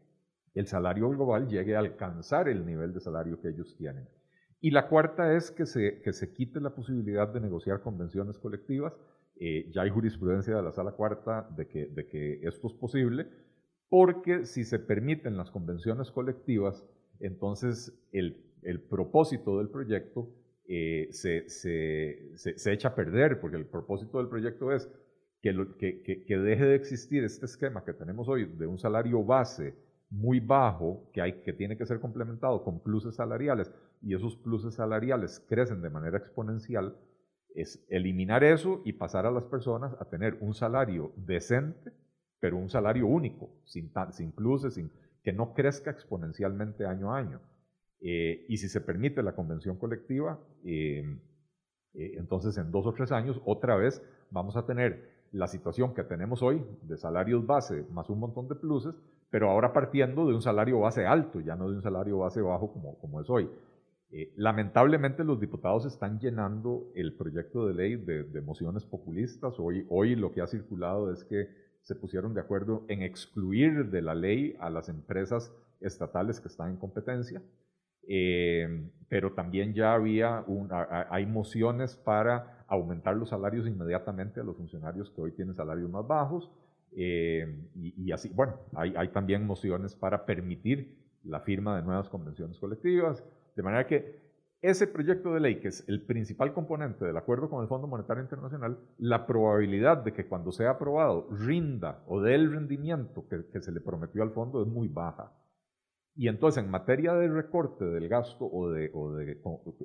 el 0.55 0.65
salario 0.65 1.09
global 1.09 1.47
llegue 1.47 1.75
a 1.75 1.79
alcanzar 1.79 2.47
el 2.47 2.65
nivel 2.65 2.93
de 2.93 3.01
salario 3.01 3.39
que 3.39 3.49
ellos 3.49 3.75
tienen. 3.77 4.07
Y 4.61 4.71
la 4.71 4.87
cuarta 4.87 5.35
es 5.35 5.51
que 5.51 5.67
se, 5.67 6.01
que 6.01 6.11
se 6.11 6.33
quite 6.33 6.59
la 6.59 6.73
posibilidad 6.73 7.27
de 7.27 7.39
negociar 7.39 7.81
convenciones 7.81 8.39
colectivas. 8.39 8.93
Eh, 9.35 9.69
ya 9.71 9.83
hay 9.83 9.89
jurisprudencia 9.91 10.55
de 10.55 10.63
la 10.63 10.71
sala 10.71 10.93
cuarta 10.93 11.47
de 11.55 11.67
que, 11.67 11.85
de 11.87 12.07
que 12.07 12.39
esto 12.41 12.67
es 12.67 12.73
posible, 12.73 13.27
porque 13.89 14.45
si 14.45 14.63
se 14.63 14.79
permiten 14.79 15.37
las 15.37 15.51
convenciones 15.51 16.09
colectivas, 16.09 16.83
entonces 17.19 17.93
el, 18.11 18.37
el 18.63 18.81
propósito 18.81 19.57
del 19.59 19.69
proyecto 19.69 20.29
eh, 20.67 21.07
se, 21.11 21.47
se, 21.47 22.31
se, 22.35 22.73
echa 22.73 22.87
a 22.89 22.95
perder, 22.95 23.39
porque 23.39 23.57
el 23.57 23.67
propósito 23.67 24.17
del 24.17 24.27
proyecto 24.27 24.71
es 24.71 24.89
que, 25.77 26.23
que, 26.25 26.37
deje 26.39 26.65
de 26.65 26.75
existir 26.75 27.23
este 27.23 27.45
esquema 27.45 27.85
que 27.85 27.93
tenemos 27.93 28.27
hoy 28.27 28.45
de 28.45 28.65
un 28.65 28.79
salario 28.79 29.23
base 29.23 29.75
muy 30.09 30.39
bajo 30.39 31.07
que, 31.13 31.21
hay, 31.21 31.33
que 31.43 31.53
tiene 31.53 31.77
que 31.77 31.85
ser 31.85 31.99
complementado 31.99 32.63
con 32.63 32.79
pluses 32.79 33.15
salariales 33.15 33.71
y 34.01 34.15
esos 34.15 34.35
pluses 34.37 34.73
salariales 34.73 35.39
crecen 35.47 35.83
de 35.83 35.91
manera 35.91 36.17
exponencial, 36.17 36.97
es 37.53 37.85
eliminar 37.89 38.43
eso 38.43 38.81
y 38.85 38.93
pasar 38.93 39.27
a 39.27 39.31
las 39.31 39.45
personas 39.45 39.95
a 39.99 40.05
tener 40.05 40.35
un 40.41 40.55
salario 40.55 41.13
decente, 41.15 41.91
pero 42.39 42.57
un 42.57 42.69
salario 42.69 43.05
único, 43.05 43.51
sin, 43.65 43.91
sin 44.11 44.31
pluses, 44.31 44.73
sin, 44.73 44.91
que 45.25 45.33
no 45.33 45.55
crezca 45.55 45.89
exponencialmente 45.89 46.85
año 46.85 47.11
a 47.11 47.17
año. 47.17 47.41
Eh, 47.99 48.45
y 48.47 48.57
si 48.57 48.69
se 48.69 48.79
permite 48.79 49.23
la 49.23 49.33
convención 49.33 49.75
colectiva, 49.77 50.39
eh, 50.63 51.03
eh, 51.95 52.11
entonces 52.17 52.55
en 52.59 52.69
dos 52.71 52.85
o 52.85 52.93
tres 52.93 53.11
años 53.11 53.41
otra 53.43 53.75
vez 53.75 54.03
vamos 54.29 54.55
a 54.55 54.67
tener 54.67 55.25
la 55.31 55.47
situación 55.47 55.95
que 55.95 56.03
tenemos 56.03 56.43
hoy 56.43 56.63
de 56.83 56.95
salarios 56.95 57.47
base 57.47 57.83
más 57.91 58.07
un 58.11 58.19
montón 58.19 58.47
de 58.47 58.53
pluses, 58.53 58.93
pero 59.31 59.49
ahora 59.49 59.73
partiendo 59.73 60.27
de 60.27 60.35
un 60.35 60.43
salario 60.43 60.79
base 60.79 61.07
alto, 61.07 61.39
ya 61.39 61.55
no 61.55 61.71
de 61.71 61.77
un 61.77 61.81
salario 61.81 62.19
base 62.19 62.41
bajo 62.41 62.71
como, 62.71 62.99
como 62.99 63.19
es 63.19 63.29
hoy. 63.29 63.49
Lamentablemente 64.37 65.25
los 65.25 65.41
diputados 65.41 65.85
están 65.85 66.19
llenando 66.19 66.89
el 66.95 67.17
proyecto 67.17 67.67
de 67.67 67.73
ley 67.73 67.95
de, 67.95 68.41
mociones 68.41 68.85
populistas. 68.85 69.55
Hoy, 69.59 69.85
hoy 69.89 70.15
lo 70.15 70.31
que 70.31 70.41
ha 70.41 70.47
circulado 70.47 71.11
es 71.11 71.25
que 71.25 71.49
se 71.85 71.93
pusieron 71.93 72.33
de 72.33 72.41
acuerdo 72.41 72.83
en 72.87 73.03
excluir 73.03 73.91
de 73.91 74.01
la 74.01 74.15
ley 74.15 74.55
a 74.59 74.71
las 74.71 74.89
empresas 74.89 75.53
estatales 75.79 76.39
que 76.39 76.47
están 76.47 76.71
en 76.71 76.77
competencia. 76.77 77.43
Eh, 78.07 78.89
pero 79.07 79.33
también 79.33 79.73
ya 79.73 79.93
había 79.93 80.43
hay 81.09 81.25
mociones 81.27 81.95
para 81.95 82.65
aumentar 82.67 83.15
los 83.15 83.29
salarios 83.29 83.67
inmediatamente 83.67 84.39
a 84.39 84.43
los 84.43 84.57
funcionarios 84.57 85.11
que 85.11 85.21
hoy 85.21 85.31
tienen 85.31 85.53
salarios 85.53 85.89
más 85.91 86.07
bajos. 86.07 86.49
Eh, 86.97 87.55
y, 87.75 88.11
así, 88.11 88.29
bueno, 88.29 88.55
hay, 88.73 88.95
hay, 88.97 89.09
también 89.09 89.45
mociones 89.45 89.95
para 89.95 90.25
permitir 90.25 90.97
la 91.23 91.41
firma 91.41 91.75
de 91.75 91.83
nuevas 91.83 92.09
convenciones 92.09 92.57
colectivas, 92.57 93.23
de 93.55 93.63
manera 93.63 93.85
que 93.85 94.24
ese 94.69 94.87
proyecto 94.87 95.33
de 95.33 95.39
ley, 95.39 95.59
que 95.59 95.69
es 95.69 95.87
el 95.87 96.01
principal 96.01 96.53
componente 96.53 97.05
del 97.05 97.17
acuerdo 97.17 97.49
con 97.49 97.61
el 97.61 97.67
Fondo 97.67 97.87
Monetario 97.87 98.23
Internacional, 98.23 98.77
la 98.97 99.25
probabilidad 99.25 99.97
de 100.03 100.13
que 100.13 100.27
cuando 100.27 100.51
sea 100.51 100.71
aprobado 100.71 101.27
rinda 101.31 102.03
o 102.07 102.21
dé 102.21 102.35
el 102.35 102.51
rendimiento 102.51 103.27
que, 103.27 103.45
que 103.51 103.61
se 103.61 103.71
le 103.71 103.81
prometió 103.81 104.23
al 104.23 104.31
fondo 104.31 104.61
es 104.61 104.67
muy 104.67 104.87
baja. 104.87 105.31
Y 106.15 106.29
entonces, 106.29 106.63
en 106.63 106.71
materia 106.71 107.13
de 107.13 107.27
recorte 107.27 107.83
del 107.83 108.07
gasto 108.07 108.45
o 108.45 108.69
de, 108.69 108.89
o 108.93 109.11
de 109.11 109.33
eh, 109.33 109.37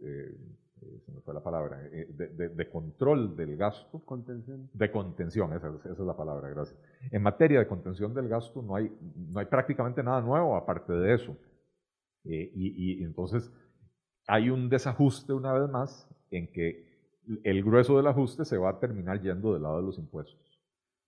eh, 0.02 1.00
se 1.04 1.12
me 1.12 1.20
fue 1.22 1.34
la 1.34 1.42
palabra, 1.42 1.84
eh, 1.92 2.06
de, 2.08 2.70
control 2.70 3.37
del 3.37 3.56
gasto. 3.56 3.99
Contención. 4.04 4.70
De 4.72 4.90
contención, 4.92 5.52
esa, 5.52 5.75
es 5.84 5.99
la 5.99 6.16
palabra, 6.16 6.49
gracias. 6.49 6.78
En 7.10 7.22
materia 7.22 7.58
de 7.58 7.66
contención 7.66 8.14
del 8.14 8.28
gasto 8.28 8.62
no 8.62 8.76
hay, 8.76 8.96
no 9.16 9.40
hay 9.40 9.46
prácticamente 9.46 10.02
nada 10.04 10.20
nuevo 10.20 10.56
aparte 10.56 10.92
de 10.92 11.14
eso. 11.14 11.37
y, 12.22 13.00
y 13.00 13.02
entonces 13.02 13.50
hay 14.30 14.49
un 14.49 14.68
desajuste 14.68 15.32
una 15.32 15.52
vez 15.52 15.68
más 15.68 16.08
en 16.30 16.52
que 16.52 16.88
el 17.42 17.64
grueso 17.64 17.96
del 17.96 18.06
ajuste 18.06 18.44
se 18.44 18.56
va 18.56 18.70
a 18.70 18.78
terminar 18.78 19.20
yendo 19.20 19.52
del 19.52 19.62
lado 19.62 19.78
de 19.78 19.82
los 19.82 19.99
impuestos. 19.99 20.38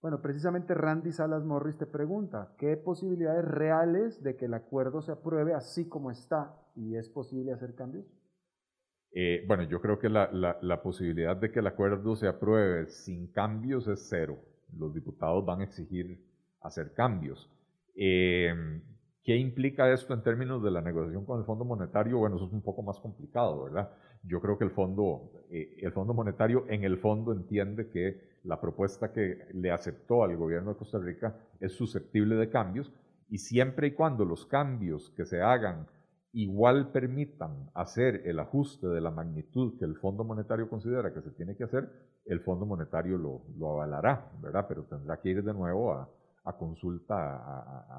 Bueno, 0.00 0.20
precisamente 0.20 0.74
Randy 0.74 1.12
Salas 1.12 1.44
Morris 1.44 1.78
te 1.78 1.86
pregunta, 1.86 2.52
¿qué 2.58 2.76
posibilidades 2.76 3.44
reales 3.44 4.24
de 4.24 4.34
que 4.34 4.46
el 4.46 4.54
acuerdo 4.54 5.02
se 5.02 5.12
apruebe 5.12 5.54
así 5.54 5.88
como 5.88 6.10
está? 6.10 6.56
¿Y 6.74 6.96
es 6.96 7.08
posible 7.08 7.52
hacer 7.52 7.76
cambios? 7.76 8.04
Eh, 9.12 9.44
bueno, 9.46 9.62
yo 9.62 9.80
creo 9.80 10.00
que 10.00 10.08
la, 10.08 10.28
la, 10.32 10.82
posibilidad 10.82 11.36
de 11.36 11.52
que 11.52 11.60
el 11.60 11.66
acuerdo 11.68 12.16
se 12.16 12.26
apruebe 12.26 12.88
sin 12.88 13.28
cambios 13.28 13.86
es 13.86 14.08
cero. 14.08 14.40
Los 14.76 14.94
diputados 14.94 15.44
van 15.46 15.60
a 15.60 15.64
exigir 15.64 16.26
hacer 16.60 16.92
cambios. 16.94 17.48
Eh, 17.94 18.81
¿Qué 19.24 19.36
implica 19.36 19.92
esto 19.92 20.14
en 20.14 20.22
términos 20.22 20.62
de 20.64 20.72
la 20.72 20.80
negociación 20.80 21.24
con 21.24 21.38
el 21.38 21.46
Fondo 21.46 21.64
Monetario? 21.64 22.18
Bueno, 22.18 22.36
eso 22.36 22.46
es 22.46 22.52
un 22.52 22.62
poco 22.62 22.82
más 22.82 22.98
complicado, 22.98 23.64
¿verdad? 23.64 23.90
Yo 24.24 24.40
creo 24.40 24.58
que 24.58 24.64
el 24.64 24.72
Fondo, 24.72 25.30
eh, 25.48 25.76
el 25.80 25.92
Fondo 25.92 26.12
Monetario 26.12 26.64
en 26.68 26.82
el 26.82 26.98
fondo 26.98 27.32
entiende 27.32 27.88
que 27.88 28.20
la 28.42 28.60
propuesta 28.60 29.12
que 29.12 29.46
le 29.52 29.70
aceptó 29.70 30.24
al 30.24 30.36
gobierno 30.36 30.72
de 30.72 30.78
Costa 30.78 30.98
Rica 30.98 31.36
es 31.60 31.72
susceptible 31.72 32.34
de 32.34 32.50
cambios 32.50 32.92
y 33.28 33.38
siempre 33.38 33.88
y 33.88 33.92
cuando 33.92 34.24
los 34.24 34.44
cambios 34.44 35.10
que 35.16 35.24
se 35.24 35.40
hagan 35.40 35.86
igual 36.32 36.90
permitan 36.90 37.70
hacer 37.74 38.22
el 38.24 38.40
ajuste 38.40 38.88
de 38.88 39.00
la 39.00 39.12
magnitud 39.12 39.78
que 39.78 39.84
el 39.84 39.96
Fondo 39.96 40.24
Monetario 40.24 40.68
considera 40.68 41.14
que 41.14 41.22
se 41.22 41.30
tiene 41.30 41.54
que 41.54 41.64
hacer, 41.64 41.88
el 42.24 42.40
Fondo 42.40 42.66
Monetario 42.66 43.18
lo, 43.18 43.42
lo 43.56 43.70
avalará, 43.70 44.32
¿verdad? 44.40 44.66
Pero 44.68 44.82
tendrá 44.82 45.20
que 45.20 45.28
ir 45.28 45.44
de 45.44 45.52
nuevo 45.52 45.92
a, 45.92 46.08
a 46.44 46.56
consulta 46.56 47.14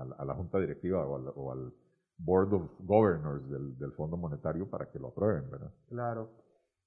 a, 0.01 0.25
la 0.25 0.33
Junta 0.35 0.59
Directiva 0.59 1.05
o 1.05 1.51
al, 1.51 1.73
Board 2.15 2.53
of 2.53 2.71
Governors 2.79 3.49
del, 3.49 3.77
del 3.77 3.91
Fondo 3.93 4.15
Monetario 4.15 4.69
para 4.69 4.89
que 4.89 4.99
lo 4.99 5.07
aprueben, 5.07 5.49
¿verdad? 5.49 5.71
Claro. 5.89 6.29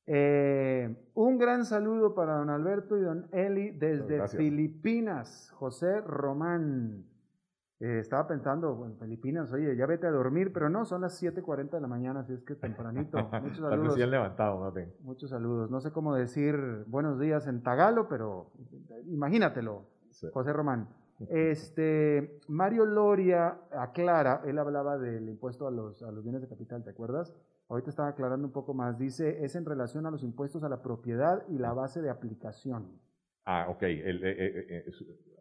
Eh, 0.06 1.10
un 1.14 1.36
gran 1.36 1.64
saludo 1.64 2.14
para 2.14 2.36
don 2.36 2.48
Alberto 2.48 2.96
y 2.96 3.00
don 3.00 3.28
Eli 3.32 3.72
desde 3.72 4.28
Filipinas, 4.28 5.50
José 5.54 6.00
Román. 6.00 7.04
Eh, 7.80 7.98
estaba 7.98 8.26
pensando, 8.26 8.86
en 8.86 8.96
Filipinas, 8.98 9.52
oye, 9.52 9.76
ya 9.76 9.84
vete 9.84 10.06
a 10.06 10.10
dormir, 10.10 10.52
pero 10.52 10.70
no, 10.70 10.86
son 10.86 11.02
las 11.02 11.20
7.40 11.20 11.72
de 11.72 11.80
la 11.80 11.88
mañana, 11.88 12.20
así 12.20 12.32
es 12.32 12.42
que 12.42 12.54
tempranito. 12.54 13.18
Muchos 13.42 13.58
saludos. 13.58 13.98
levantado, 13.98 14.72
Muchos 15.00 15.28
saludos. 15.28 15.70
No 15.70 15.80
sé 15.80 15.90
cómo 15.90 16.14
decir 16.14 16.56
buenos 16.86 17.18
días 17.18 17.46
en 17.48 17.62
tagalo, 17.62 18.08
pero 18.08 18.52
imagínatelo, 19.06 19.88
José 20.32 20.52
Román. 20.52 20.88
Este, 21.28 22.40
Mario 22.49 22.85
Loria 22.85 23.58
aclara, 23.70 24.42
él 24.44 24.58
hablaba 24.58 24.99
del 24.99 25.28
impuesto 25.28 25.66
a 25.66 25.70
los, 25.70 26.02
a 26.02 26.11
los 26.11 26.23
bienes 26.23 26.42
de 26.42 26.49
capital, 26.49 26.85
¿te 26.85 26.90
acuerdas? 26.90 27.35
ahorita 27.68 27.90
estaba 27.90 28.08
aclarando 28.08 28.46
un 28.46 28.52
poco 28.52 28.75
más, 28.75 28.99
dice, 28.99 29.44
es 29.44 29.56
en 29.56 29.64
relación 29.64 30.06
a 30.06 30.11
los 30.11 30.23
impuestos 30.23 30.62
a 30.62 30.68
la 30.68 30.82
propiedad 30.82 31.42
y 31.49 31.58
la 31.58 31.73
base 31.73 32.00
de 32.00 32.11
aplicación. 32.11 33.00
Ah, 33.44 33.66
ok. 33.68 33.82
Eh, 33.82 34.02
eh, 34.06 34.66
eh, 34.68 34.92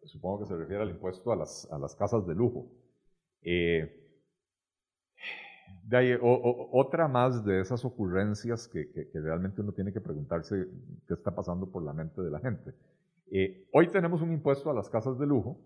supongo 0.03 0.39
que 0.39 0.46
se 0.46 0.55
refiere 0.55 0.84
al 0.84 0.89
impuesto 0.89 1.32
a 1.32 1.36
las, 1.36 1.67
a 1.72 1.77
las 1.77 1.96
casas 1.96 2.25
de 2.27 2.36
lujo. 2.36 2.67
de 3.44 3.91
ahí, 5.91 6.17
otra 6.22 7.08
más 7.08 7.46
de 7.46 7.62
esas 7.62 7.86
ocurrencias 7.86 8.67
que, 8.67 8.91
que, 8.91 9.20
realmente 9.20 9.62
uno 9.62 9.72
tiene 9.72 9.94
que 9.94 10.01
preguntarse 10.01 10.67
qué 11.08 11.13
está 11.13 11.34
pasando 11.34 11.72
por 11.72 11.84
la 11.84 11.94
mente 11.94 12.22
de 12.22 12.32
la 12.32 12.39
gente. 12.39 12.74
Hoy 13.72 13.88
tenemos 13.88 14.22
un 14.22 14.32
impuesto 14.32 14.70
a 14.70 14.74
las 14.74 14.89
casas 14.89 15.17
de 15.20 15.25
lujo 15.27 15.60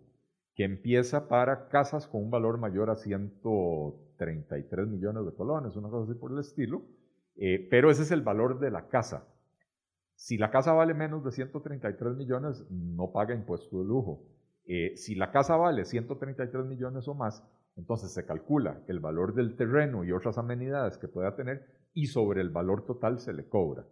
que 0.55 0.63
empieza 0.63 1.27
para 1.27 1.69
casas 1.69 2.07
con 2.07 2.23
un 2.23 2.31
valor 2.31 2.57
mayor 2.57 2.89
a 2.89 2.95
133 2.95 4.87
millones 4.87 5.25
de 5.25 5.33
colones, 5.33 5.75
una 5.75 5.89
cosa 5.89 6.09
así 6.09 6.19
por 6.19 6.31
el 6.31 6.39
estilo, 6.39 6.83
pero 7.69 7.91
ese 7.91 8.03
es 8.03 8.11
el 8.11 8.21
valor 8.21 8.59
de 8.59 8.71
la 8.71 8.87
casa. 8.87 9.27
Si 10.19 10.37
la 10.37 10.51
casa 10.51 10.73
vale 10.73 10.93
menos 10.93 11.23
de 11.23 11.31
133 11.31 12.17
millones, 12.17 12.69
no 12.69 13.13
paga 13.13 13.33
impuesto 13.33 13.79
de 13.79 13.85
lujo. 13.85 14.21
Eh, 14.65 14.97
si 14.97 15.15
la 15.15 15.31
casa 15.31 15.55
vale 15.55 15.85
133 15.85 16.65
millones 16.65 17.07
o 17.07 17.13
más, 17.13 17.41
entonces 17.77 18.13
se 18.13 18.25
calcula 18.25 18.83
el 18.89 18.99
valor 18.99 19.33
del 19.33 19.55
terreno 19.55 20.03
y 20.03 20.11
otras 20.11 20.37
amenidades 20.37 20.97
que 20.97 21.07
pueda 21.07 21.37
tener 21.37 21.65
y 21.93 22.07
sobre 22.07 22.41
el 22.41 22.49
valor 22.49 22.85
total 22.85 23.19
se 23.19 23.31
le 23.31 23.47
cobra. 23.47 23.85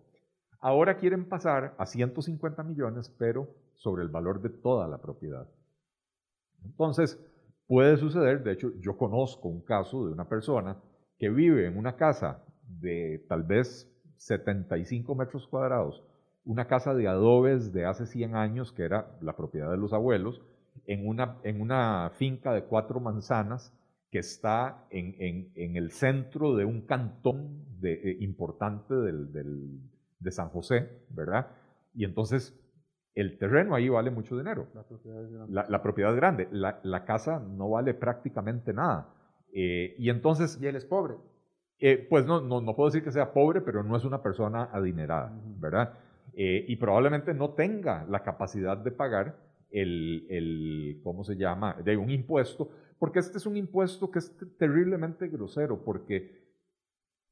Ahora 0.59 0.97
quieren 0.97 1.27
pasar 1.27 1.75
a 1.77 1.85
150 1.85 2.63
millones, 2.63 3.13
pero 3.17 3.47
sobre 3.75 4.03
el 4.03 4.09
valor 4.09 4.41
de 4.41 4.49
toda 4.49 4.87
la 4.87 4.97
propiedad. 4.97 5.47
Entonces, 6.63 7.19
puede 7.67 7.97
suceder, 7.97 8.43
de 8.43 8.53
hecho, 8.53 8.71
yo 8.79 8.97
conozco 8.97 9.47
un 9.47 9.61
caso 9.61 10.05
de 10.05 10.13
una 10.13 10.27
persona 10.27 10.77
que 11.19 11.29
vive 11.29 11.67
en 11.67 11.77
una 11.77 11.95
casa 11.95 12.43
de 12.67 13.25
tal 13.29 13.43
vez 13.43 13.91
75 14.17 15.15
metros 15.15 15.47
cuadrados 15.47 16.03
una 16.47 16.65
casa 16.65 16.95
de 16.95 17.09
adobes 17.09 17.73
de 17.73 17.85
hace 17.85 18.05
100 18.05 18.35
años, 18.35 18.71
que 18.71 18.83
era 18.83 19.17
la 19.21 19.35
propiedad 19.35 19.69
de 19.69 19.77
los 19.77 19.91
abuelos, 19.91 20.41
en 20.85 21.05
una, 21.05 22.09
finca 22.15 22.53
de 22.53 22.63
cuatro 22.63 23.01
manzanas 23.01 23.73
que 24.09 24.19
está 24.19 24.85
en, 24.89 25.51
el 25.55 25.91
centro 25.91 26.55
de 26.55 26.63
un 26.63 26.81
cantón 26.81 27.65
de, 27.81 27.93
eh, 27.95 28.17
importante 28.21 28.95
del, 28.95 29.81
de 30.19 30.31
San 30.31 30.49
José, 30.49 31.05
¿verdad? 31.09 31.47
Y 31.93 32.05
entonces 32.05 32.59
el 33.15 33.37
terreno 33.37 33.73
ahí 33.73 33.89
vale 33.89 34.11
mucho 34.11 34.37
dinero. 34.37 34.67
La 34.73 34.83
propiedad 34.83 35.23
es 35.23 35.31
grande. 35.31 35.53
La, 35.69 35.81
propiedad 35.81 36.11
es 36.11 36.17
grande. 36.17 36.47
La, 36.51 36.79
la, 36.83 37.03
casa 37.03 37.39
no 37.39 37.71
vale 37.71 37.93
prácticamente 37.95 38.73
nada. 38.73 39.13
Eh, 39.51 39.95
y 39.97 40.09
entonces... 40.09 40.59
Y 40.61 40.67
él 40.67 40.75
es 40.75 40.85
pobre. 40.85 41.15
Eh, 41.79 42.05
pues 42.09 42.25
no, 42.25 42.41
no, 42.41 42.61
no, 42.61 42.75
puedo 42.75 42.89
decir 42.89 43.03
que 43.03 43.11
sea 43.11 43.33
pobre, 43.33 43.61
pero 43.61 43.83
no 43.83 43.95
es 43.95 44.03
una 44.03 44.21
persona 44.21 44.69
adinerada, 44.71 45.31
¿verdad? 45.59 45.93
Eh, 46.33 46.65
y 46.67 46.75
probablemente 46.75 47.33
no 47.33 47.51
tenga 47.51 48.05
la 48.05 48.23
capacidad 48.23 48.77
de 48.77 48.91
pagar 48.91 49.35
el, 49.71 50.25
el, 50.29 51.01
¿cómo 51.03 51.23
se 51.23 51.35
llama?, 51.35 51.75
de 51.83 51.97
un 51.97 52.09
impuesto, 52.09 52.69
porque 52.99 53.19
este 53.19 53.37
es 53.37 53.45
un 53.45 53.57
impuesto 53.57 54.09
que 54.09 54.19
es 54.19 54.35
terriblemente 54.57 55.27
grosero, 55.27 55.83
porque 55.83 56.47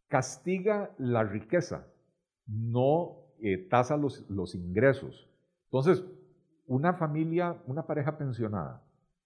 castiga 0.07 0.91
la 0.97 1.23
riqueza, 1.23 1.87
no 2.47 3.17
eh, 3.41 3.57
tasa 3.69 3.97
los, 3.97 4.29
los 4.29 4.55
ingresos. 4.55 5.29
Entonces, 5.65 6.03
una 6.67 6.93
familia, 6.93 7.57
una 7.67 7.85
pareja 7.85 8.17
pensionada, 8.17 8.81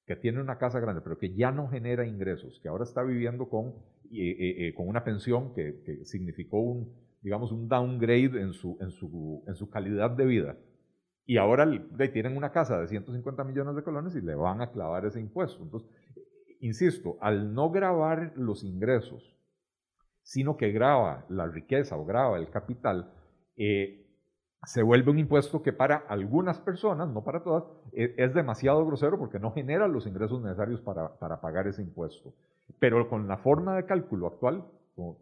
que 0.06 0.16
tiene 0.16 0.42
una 0.42 0.58
casa 0.58 0.80
grande, 0.80 1.02
pero 1.02 1.18
que 1.18 1.34
ya 1.34 1.52
no 1.52 1.68
genera 1.70 2.06
ingresos, 2.06 2.60
que 2.62 2.68
ahora 2.68 2.84
está 2.84 3.04
viviendo 3.04 3.48
con, 3.48 3.76
eh, 4.12 4.74
con 4.76 4.88
una 4.88 5.04
pensión 5.04 5.54
que, 5.54 5.82
que 5.86 6.04
significó 6.06 6.60
un, 6.60 6.92
digamos, 7.22 7.52
un 7.52 7.68
downgrade 7.68 8.42
en 8.42 8.54
su, 8.54 8.78
en 8.82 8.92
su, 8.92 9.44
en 9.48 9.56
su 9.56 9.70
calidad 9.70 10.12
de 10.12 10.26
vida. 10.26 10.58
Y 11.26 11.38
ahora 11.38 11.68
tienen 12.12 12.36
una 12.36 12.52
casa 12.52 12.80
de 12.80 12.88
150 12.88 13.44
millones 13.44 13.76
de 13.76 13.84
colones 13.84 14.16
y 14.16 14.22
le 14.22 14.34
van 14.34 14.62
a 14.62 14.72
clavar 14.72 15.06
ese 15.06 15.20
impuesto. 15.20 15.62
Entonces, 15.62 15.90
insisto, 16.60 17.18
al 17.22 17.54
no 17.54 17.70
grabar 17.70 18.34
los 18.36 18.64
ingresos, 18.64 19.36
sino 20.30 20.58
que 20.58 20.72
graba 20.72 21.26
la 21.28 21.48
riqueza 21.48 21.98
o 21.98 22.06
graba 22.06 22.38
el 22.38 22.52
capital, 22.52 23.12
eh, 23.58 24.06
se 24.64 24.84
vuelve 24.84 25.10
un 25.10 25.18
impuesto 25.18 25.64
que 25.64 25.74
para 25.74 25.96
algunas 26.08 26.60
personas, 26.60 27.10
no 27.10 27.24
para 27.24 27.42
todas, 27.42 27.64
e, 27.94 28.14
es 28.16 28.36
demasiado 28.36 28.86
grosero 28.86 29.18
porque 29.18 29.40
no 29.40 29.52
genera 29.52 29.88
los 29.88 30.06
ingresos 30.06 30.40
necesarios 30.44 30.82
para, 30.82 31.18
para 31.18 31.42
pagar 31.42 31.66
ese 31.66 31.82
impuesto. 31.82 32.32
Pero 32.78 33.10
con 33.10 33.28
la 33.28 33.38
forma 33.38 33.76
de 33.76 33.88
cálculo 33.88 34.28
actual, 34.28 34.66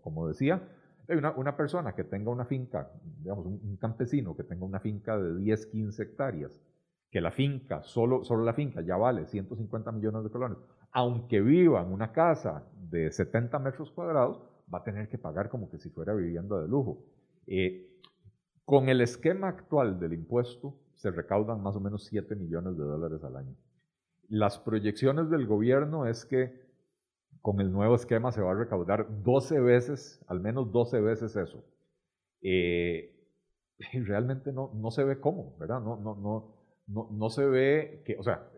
como 0.01 0.27
decía, 0.27 0.61
una, 1.07 1.31
una 1.37 1.55
persona 1.55 1.95
que 1.95 2.03
tenga 2.03 2.29
una 2.29 2.43
finca, 2.43 2.91
digamos, 3.21 3.45
un, 3.45 3.77
campesino 3.77 4.35
que 4.35 4.43
tenga 4.43 4.65
una 4.65 4.81
finca 4.81 5.17
de 5.17 5.37
10, 5.37 5.67
15 5.67 6.03
hectáreas, 6.03 6.61
que 7.09 7.21
la 7.21 7.31
finca, 7.31 7.81
solo, 7.83 8.25
solo 8.25 8.43
la 8.43 8.53
finca 8.53 8.81
ya 8.81 8.97
vale 8.97 9.25
150 9.25 9.89
millones 9.93 10.25
de 10.25 10.29
colones, 10.29 10.57
aunque 10.91 11.39
viva 11.39 11.81
en 11.81 11.93
una 11.93 12.11
casa 12.11 12.65
de 12.89 13.09
70 13.09 13.57
metros 13.59 13.89
cuadrados, 13.91 14.41
va 14.73 14.79
a 14.79 14.83
tener 14.83 15.09
que 15.09 15.17
pagar 15.17 15.49
como 15.49 15.69
que 15.69 15.77
si 15.77 15.89
fuera 15.89 16.13
vivienda 16.13 16.59
de 16.61 16.67
lujo. 16.67 17.05
Eh, 17.47 17.87
con 18.65 18.89
el 18.89 19.01
esquema 19.01 19.47
actual 19.47 19.99
del 19.99 20.13
impuesto, 20.13 20.75
se 20.95 21.11
recaudan 21.11 21.61
más 21.61 21.75
o 21.75 21.79
menos 21.79 22.05
7 22.05 22.35
millones 22.35 22.77
de 22.77 22.83
dólares 22.83 23.23
al 23.23 23.37
año. 23.37 23.55
Las 24.27 24.59
proyecciones 24.59 25.29
del 25.29 25.47
gobierno 25.47 26.05
es 26.05 26.25
que 26.25 26.67
con 27.41 27.61
el 27.61 27.71
nuevo 27.71 27.95
esquema 27.95 28.31
se 28.31 28.41
va 28.41 28.51
a 28.51 28.55
recaudar 28.55 29.23
12 29.23 29.59
veces, 29.61 30.21
al 30.27 30.41
menos 30.41 30.71
12 30.71 30.99
veces 30.99 31.35
eso. 31.37 31.63
Eh, 32.41 33.13
y 33.93 33.99
realmente 34.01 34.51
no, 34.51 34.71
no 34.73 34.91
se 34.91 35.03
ve 35.03 35.19
cómo, 35.19 35.55
¿verdad? 35.59 35.79
No, 35.79 35.95
no, 35.97 36.15
no, 36.15 36.55
no, 36.87 37.09
no 37.11 37.29
se 37.29 37.45
ve 37.45 38.01
que, 38.05 38.17
o 38.17 38.23
sea, 38.23 38.49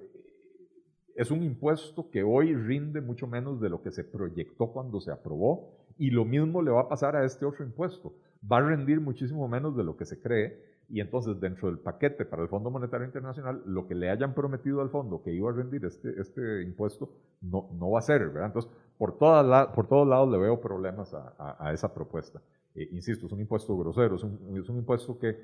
es 1.15 1.29
un 1.29 1.43
impuesto 1.43 2.09
que 2.09 2.23
hoy 2.23 2.55
rinde 2.55 3.01
mucho 3.01 3.27
menos 3.27 3.59
de 3.59 3.69
lo 3.69 3.81
que 3.81 3.91
se 3.91 4.05
proyectó 4.05 4.71
cuando 4.71 5.01
se 5.01 5.11
aprobó 5.11 5.78
y 5.99 6.09
lo 6.11 6.25
mismo 6.25 6.61
le 6.61 6.71
va 6.71 6.81
a 6.81 6.89
pasar 6.89 7.15
a 7.17 7.25
este 7.25 7.45
otro 7.45 7.63
impuesto. 7.63 8.13
Va 8.49 8.57
a 8.57 8.61
rendir 8.61 9.01
muchísimo 9.01 9.47
menos 9.49 9.75
de 9.75 9.83
lo 9.83 9.97
que 9.97 10.05
se 10.05 10.19
cree 10.19 10.63
y 10.87 11.01
entonces 11.01 11.39
dentro 11.39 11.67
del 11.67 11.77
paquete 11.77 12.25
para 12.25 12.41
el 12.41 12.47
Fondo 12.47 12.71
Monetario 12.71 13.05
Internacional, 13.05 13.61
lo 13.65 13.85
que 13.85 13.95
le 13.95 14.09
hayan 14.09 14.33
prometido 14.33 14.81
al 14.81 14.89
fondo 14.89 15.21
que 15.21 15.31
iba 15.31 15.51
a 15.51 15.53
rendir 15.53 15.83
este, 15.85 16.19
este 16.19 16.63
impuesto 16.63 17.11
no, 17.41 17.69
no 17.73 17.91
va 17.91 17.99
a 17.99 18.01
ser. 18.01 18.21
Entonces, 18.21 18.71
por, 18.97 19.17
todas 19.17 19.67
por 19.75 19.87
todos 19.87 20.07
lados 20.07 20.31
le 20.31 20.37
veo 20.39 20.59
problemas 20.61 21.13
a, 21.13 21.57
a, 21.59 21.73
esa 21.73 21.93
propuesta. 21.93 22.41
Eh, 22.75 22.87
insisto, 22.91 23.27
es 23.27 23.31
un 23.33 23.41
impuesto 23.41 23.77
grosero, 23.77 24.15
es 24.15 24.23
un, 24.23 24.57
es 24.57 24.69
un 24.69 24.77
impuesto 24.77 25.19
que, 25.19 25.29
eh, 25.29 25.35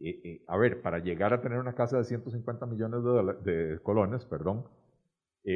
eh, 0.00 0.44
a 0.46 0.56
ver, 0.56 0.82
para 0.82 1.00
llegar 1.00 1.34
a 1.34 1.40
tener 1.40 1.58
una 1.58 1.74
casa 1.74 1.98
de 1.98 2.04
150 2.04 2.64
millones 2.66 3.02
de, 3.02 3.52
de 3.52 3.78
colones, 3.80 4.24
perdón, 4.24 4.64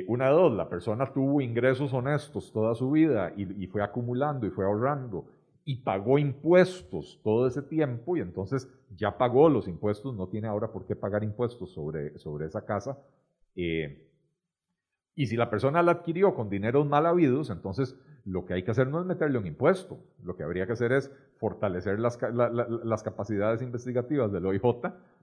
una 0.07 0.27
de 0.27 0.33
dos, 0.33 0.53
la 0.53 0.69
persona 0.69 1.13
tuvo 1.13 1.41
ingresos 1.41 1.95
honestos 1.95 2.53
toda 2.53 2.75
su 2.75 2.91
vida 2.91 3.33
y, 3.37 3.65
y 3.65 3.67
fue 3.69 3.83
acumulando 3.83 4.47
y 4.47 4.51
fue 4.51 4.67
ahorrando 4.67 5.25
y 5.69 5.77
pagó 5.77 6.19
impuestos 6.19 7.21
todo 7.23 7.47
ese 7.47 7.61
tiempo 7.61 8.17
y 8.17 8.21
entonces 8.21 8.71
ya 8.97 9.19
pagó 9.19 9.51
los 9.51 9.69
impuestos, 9.69 10.15
no 10.15 10.27
tiene 10.29 10.49
ahora 10.49 10.73
por 10.73 10.87
qué 10.87 10.97
pagar 10.97 11.23
impuestos 11.23 11.73
sobre, 11.73 12.17
sobre 12.19 12.47
esa 12.47 12.65
casa. 12.65 12.99
Eh, 13.55 14.09
y 15.15 15.27
si 15.27 15.37
la 15.37 15.51
persona 15.51 15.83
la 15.83 15.93
adquirió 15.93 16.35
con 16.35 16.49
dineros 16.49 16.87
mal 16.87 17.05
habidos, 17.05 17.51
entonces 17.51 17.99
lo 18.25 18.47
que 18.47 18.55
hay 18.55 18.63
que 18.63 18.71
hacer 18.71 18.89
no 18.89 18.99
es 18.99 19.05
meterle 19.05 19.37
un 19.37 19.47
impuesto, 19.47 19.99
lo 20.23 20.37
que 20.37 20.43
habría 20.43 20.65
que 20.65 20.73
hacer 20.73 20.93
es 20.93 21.13
fortalecer 21.37 21.99
las, 21.99 22.19
las 22.33 23.03
capacidades 23.03 23.61
investigativas 23.61 24.33
del 24.33 24.47
OIJ 24.47 24.63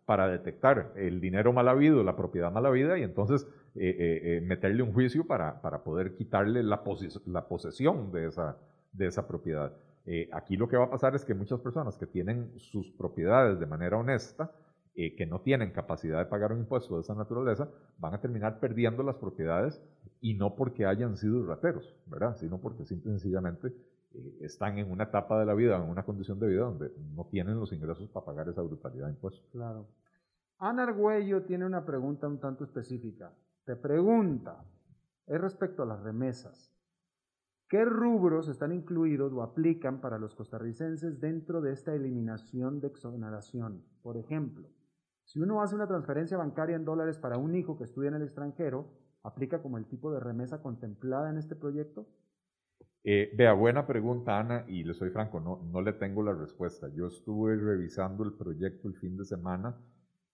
para 0.05 0.27
detectar 0.27 0.93
el 0.95 1.19
dinero 1.19 1.51
mal 1.51 1.67
habido, 1.67 2.03
la 2.03 2.15
propiedad 2.15 2.51
mal 2.51 2.65
habida 2.65 2.97
y 2.97 3.03
entonces 3.03 3.47
eh, 3.75 4.37
eh, 4.37 4.41
meterle 4.41 4.83
un 4.83 4.93
juicio 4.93 5.25
para, 5.25 5.61
para 5.61 5.83
poder 5.83 6.15
quitarle 6.15 6.63
la, 6.63 6.83
la 7.25 7.47
posesión 7.47 8.11
de 8.11 8.27
esa, 8.27 8.57
de 8.93 9.07
esa 9.07 9.27
propiedad. 9.27 9.73
Eh, 10.05 10.29
aquí 10.31 10.55
lo 10.55 10.67
que 10.67 10.77
va 10.77 10.85
a 10.85 10.89
pasar 10.89 11.15
es 11.15 11.25
que 11.25 11.33
muchas 11.33 11.59
personas 11.59 11.97
que 11.97 12.05
tienen 12.05 12.51
sus 12.57 12.91
propiedades 12.91 13.59
de 13.59 13.65
manera 13.65 13.97
honesta, 13.97 14.51
eh, 14.95 15.15
que 15.15 15.25
no 15.25 15.41
tienen 15.41 15.71
capacidad 15.71 16.19
de 16.19 16.25
pagar 16.25 16.53
un 16.53 16.59
impuesto 16.59 16.95
de 16.95 17.01
esa 17.01 17.15
naturaleza, 17.15 17.67
van 17.97 18.13
a 18.13 18.21
terminar 18.21 18.59
perdiendo 18.59 19.01
las 19.03 19.15
propiedades 19.15 19.81
y 20.21 20.35
no 20.35 20.55
porque 20.55 20.85
hayan 20.85 21.17
sido 21.17 21.45
rateros, 21.45 21.95
¿verdad? 22.05 22.37
Sino 22.37 22.59
porque 22.59 22.85
simple 22.85 23.11
y 23.11 23.13
sencillamente 23.15 23.73
eh, 24.15 24.37
están 24.41 24.77
en 24.77 24.89
una 24.89 25.05
etapa 25.05 25.39
de 25.39 25.45
la 25.45 25.53
vida, 25.53 25.75
en 25.75 25.89
una 25.89 26.03
condición 26.03 26.39
de 26.39 26.47
vida 26.47 26.61
donde 26.61 26.91
no 27.15 27.25
tienen 27.25 27.59
los 27.59 27.71
ingresos 27.73 28.09
para 28.09 28.25
pagar 28.25 28.49
esa 28.49 28.61
brutalidad 28.61 29.07
de 29.07 29.13
impuestos. 29.13 29.47
Claro. 29.51 29.87
Ana 30.57 30.83
Argüello 30.83 31.43
tiene 31.43 31.65
una 31.65 31.85
pregunta 31.85 32.27
un 32.27 32.39
tanto 32.39 32.63
específica. 32.63 33.33
Te 33.65 33.75
pregunta, 33.75 34.63
es 35.27 35.41
respecto 35.41 35.83
a 35.83 35.85
las 35.85 36.01
remesas. 36.01 36.71
¿Qué 37.67 37.83
rubros 37.83 38.47
están 38.47 38.71
incluidos 38.71 39.33
o 39.33 39.41
aplican 39.41 39.99
para 39.99 40.19
los 40.19 40.35
costarricenses 40.35 41.19
dentro 41.19 41.61
de 41.61 41.73
esta 41.73 41.93
eliminación 41.93 42.79
de 42.79 42.87
exoneración? 42.87 43.83
Por 44.03 44.17
ejemplo, 44.17 44.69
si 45.23 45.39
uno 45.39 45.61
hace 45.61 45.73
una 45.73 45.87
transferencia 45.87 46.37
bancaria 46.37 46.75
en 46.75 46.85
dólares 46.85 47.17
para 47.17 47.37
un 47.37 47.55
hijo 47.55 47.75
que 47.77 47.83
estudia 47.83 48.09
en 48.09 48.15
el 48.15 48.21
extranjero, 48.21 48.93
¿aplica 49.23 49.63
como 49.63 49.79
el 49.79 49.87
tipo 49.87 50.13
de 50.13 50.19
remesa 50.19 50.61
contemplada 50.61 51.31
en 51.31 51.37
este 51.37 51.55
proyecto? 51.55 52.07
Eh, 53.07 53.31
vea, 53.37 53.53
buena 53.53 53.85
pregunta, 53.85 54.39
Ana, 54.39 54.65
y 54.67 54.83
le 54.83 54.95
soy 54.95 55.11
franco, 55.11 55.39
no, 55.39 55.61
no 55.71 55.79
le 55.81 55.93
tengo 55.93 56.23
la 56.23 56.33
respuesta. 56.33 56.89
Yo 56.95 57.07
estuve 57.07 57.55
revisando 57.55 58.23
el 58.23 58.33
proyecto 58.33 58.87
el 58.87 58.95
fin 58.95 59.15
de 59.15 59.25
semana. 59.25 59.77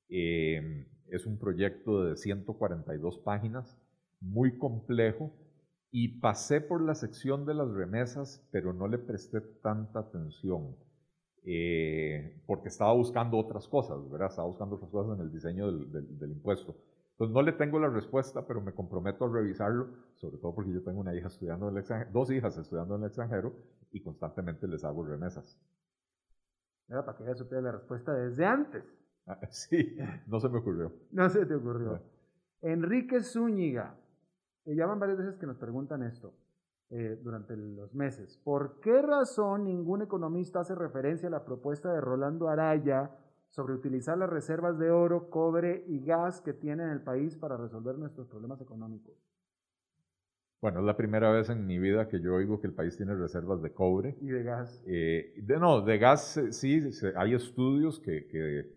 Eh, 0.07 0.87
es 1.09 1.25
un 1.25 1.37
proyecto 1.37 2.05
de 2.05 2.15
142 2.15 3.19
páginas, 3.19 3.77
muy 4.21 4.57
complejo, 4.57 5.33
y 5.91 6.19
pasé 6.19 6.61
por 6.61 6.81
la 6.81 6.95
sección 6.95 7.45
de 7.45 7.55
las 7.55 7.69
remesas, 7.69 8.47
pero 8.51 8.71
no 8.71 8.87
le 8.87 8.97
presté 8.97 9.41
tanta 9.41 9.99
atención, 9.99 10.77
eh, 11.43 12.41
porque 12.45 12.69
estaba 12.69 12.93
buscando 12.93 13.37
otras 13.37 13.67
cosas, 13.67 14.09
¿verdad? 14.09 14.29
Estaba 14.29 14.47
buscando 14.47 14.75
otras 14.75 14.91
cosas 14.91 15.19
en 15.19 15.25
el 15.25 15.33
diseño 15.33 15.69
del, 15.69 16.31
impuesto. 16.31 16.77
Entonces 17.21 17.35
no 17.35 17.43
le 17.43 17.51
tengo 17.51 17.77
la 17.77 17.87
respuesta, 17.87 18.47
pero 18.47 18.61
me 18.61 18.73
comprometo 18.73 19.25
a 19.25 19.29
revisarlo, 19.31 19.89
sobre 20.15 20.39
todo 20.39 20.55
porque 20.55 20.73
yo 20.73 20.81
tengo 20.81 21.01
una 21.01 21.13
hija 21.13 21.27
estudiando 21.27 21.67
en 21.67 21.73
el 21.73 21.77
extranjero, 21.77 22.09
dos 22.11 22.31
hijas 22.31 22.57
estudiando 22.57 22.95
en 22.95 23.01
el 23.01 23.07
extranjero 23.09 23.53
y 23.91 24.01
constantemente 24.01 24.67
les 24.67 24.83
hago 24.83 25.05
remesas. 25.05 25.55
Era 26.87 27.05
para 27.05 27.15
que 27.15 27.23
ella 27.25 27.35
supiera 27.35 27.61
la 27.61 27.73
respuesta 27.73 28.11
desde 28.11 28.43
antes. 28.43 28.83
Ah, 29.27 29.37
sí, 29.51 29.99
no 30.25 30.39
se 30.39 30.49
me 30.49 30.57
ocurrió. 30.57 30.91
No 31.11 31.29
se 31.29 31.45
te 31.45 31.53
ocurrió. 31.53 32.01
Enrique 32.63 33.21
Zúñiga, 33.21 33.95
ya 34.65 34.73
llaman 34.73 34.99
varias 34.99 35.19
veces 35.19 35.37
que 35.37 35.45
nos 35.45 35.57
preguntan 35.57 36.01
esto 36.01 36.33
eh, 36.89 37.19
durante 37.21 37.55
los 37.55 37.93
meses. 37.93 38.41
¿Por 38.43 38.79
qué 38.79 38.99
razón 38.99 39.65
ningún 39.65 40.01
economista 40.01 40.61
hace 40.61 40.73
referencia 40.73 41.27
a 41.27 41.31
la 41.31 41.45
propuesta 41.45 41.93
de 41.93 42.01
Rolando 42.01 42.49
Araya 42.49 43.11
sobre 43.51 43.73
utilizar 43.73 44.17
las 44.17 44.29
reservas 44.29 44.79
de 44.79 44.89
oro, 44.91 45.29
cobre 45.29 45.83
y 45.87 46.03
gas 46.03 46.41
que 46.41 46.53
tiene 46.53 46.91
el 46.91 47.01
país 47.01 47.35
para 47.35 47.57
resolver 47.57 47.97
nuestros 47.97 48.27
problemas 48.27 48.61
económicos? 48.61 49.13
Bueno, 50.61 50.79
es 50.79 50.85
la 50.85 50.95
primera 50.95 51.31
vez 51.31 51.49
en 51.49 51.65
mi 51.65 51.79
vida 51.79 52.07
que 52.07 52.21
yo 52.21 52.35
oigo 52.35 52.61
que 52.61 52.67
el 52.67 52.73
país 52.73 52.95
tiene 52.95 53.15
reservas 53.15 53.61
de 53.61 53.71
cobre. 53.73 54.15
Y 54.21 54.27
de 54.27 54.43
gas. 54.43 54.83
Eh, 54.87 55.33
de, 55.37 55.59
no, 55.59 55.81
de 55.81 55.97
gas 55.97 56.37
eh, 56.37 56.53
sí, 56.53 56.81
hay 57.15 57.33
estudios 57.33 57.99
que, 57.99 58.27
que, 58.27 58.71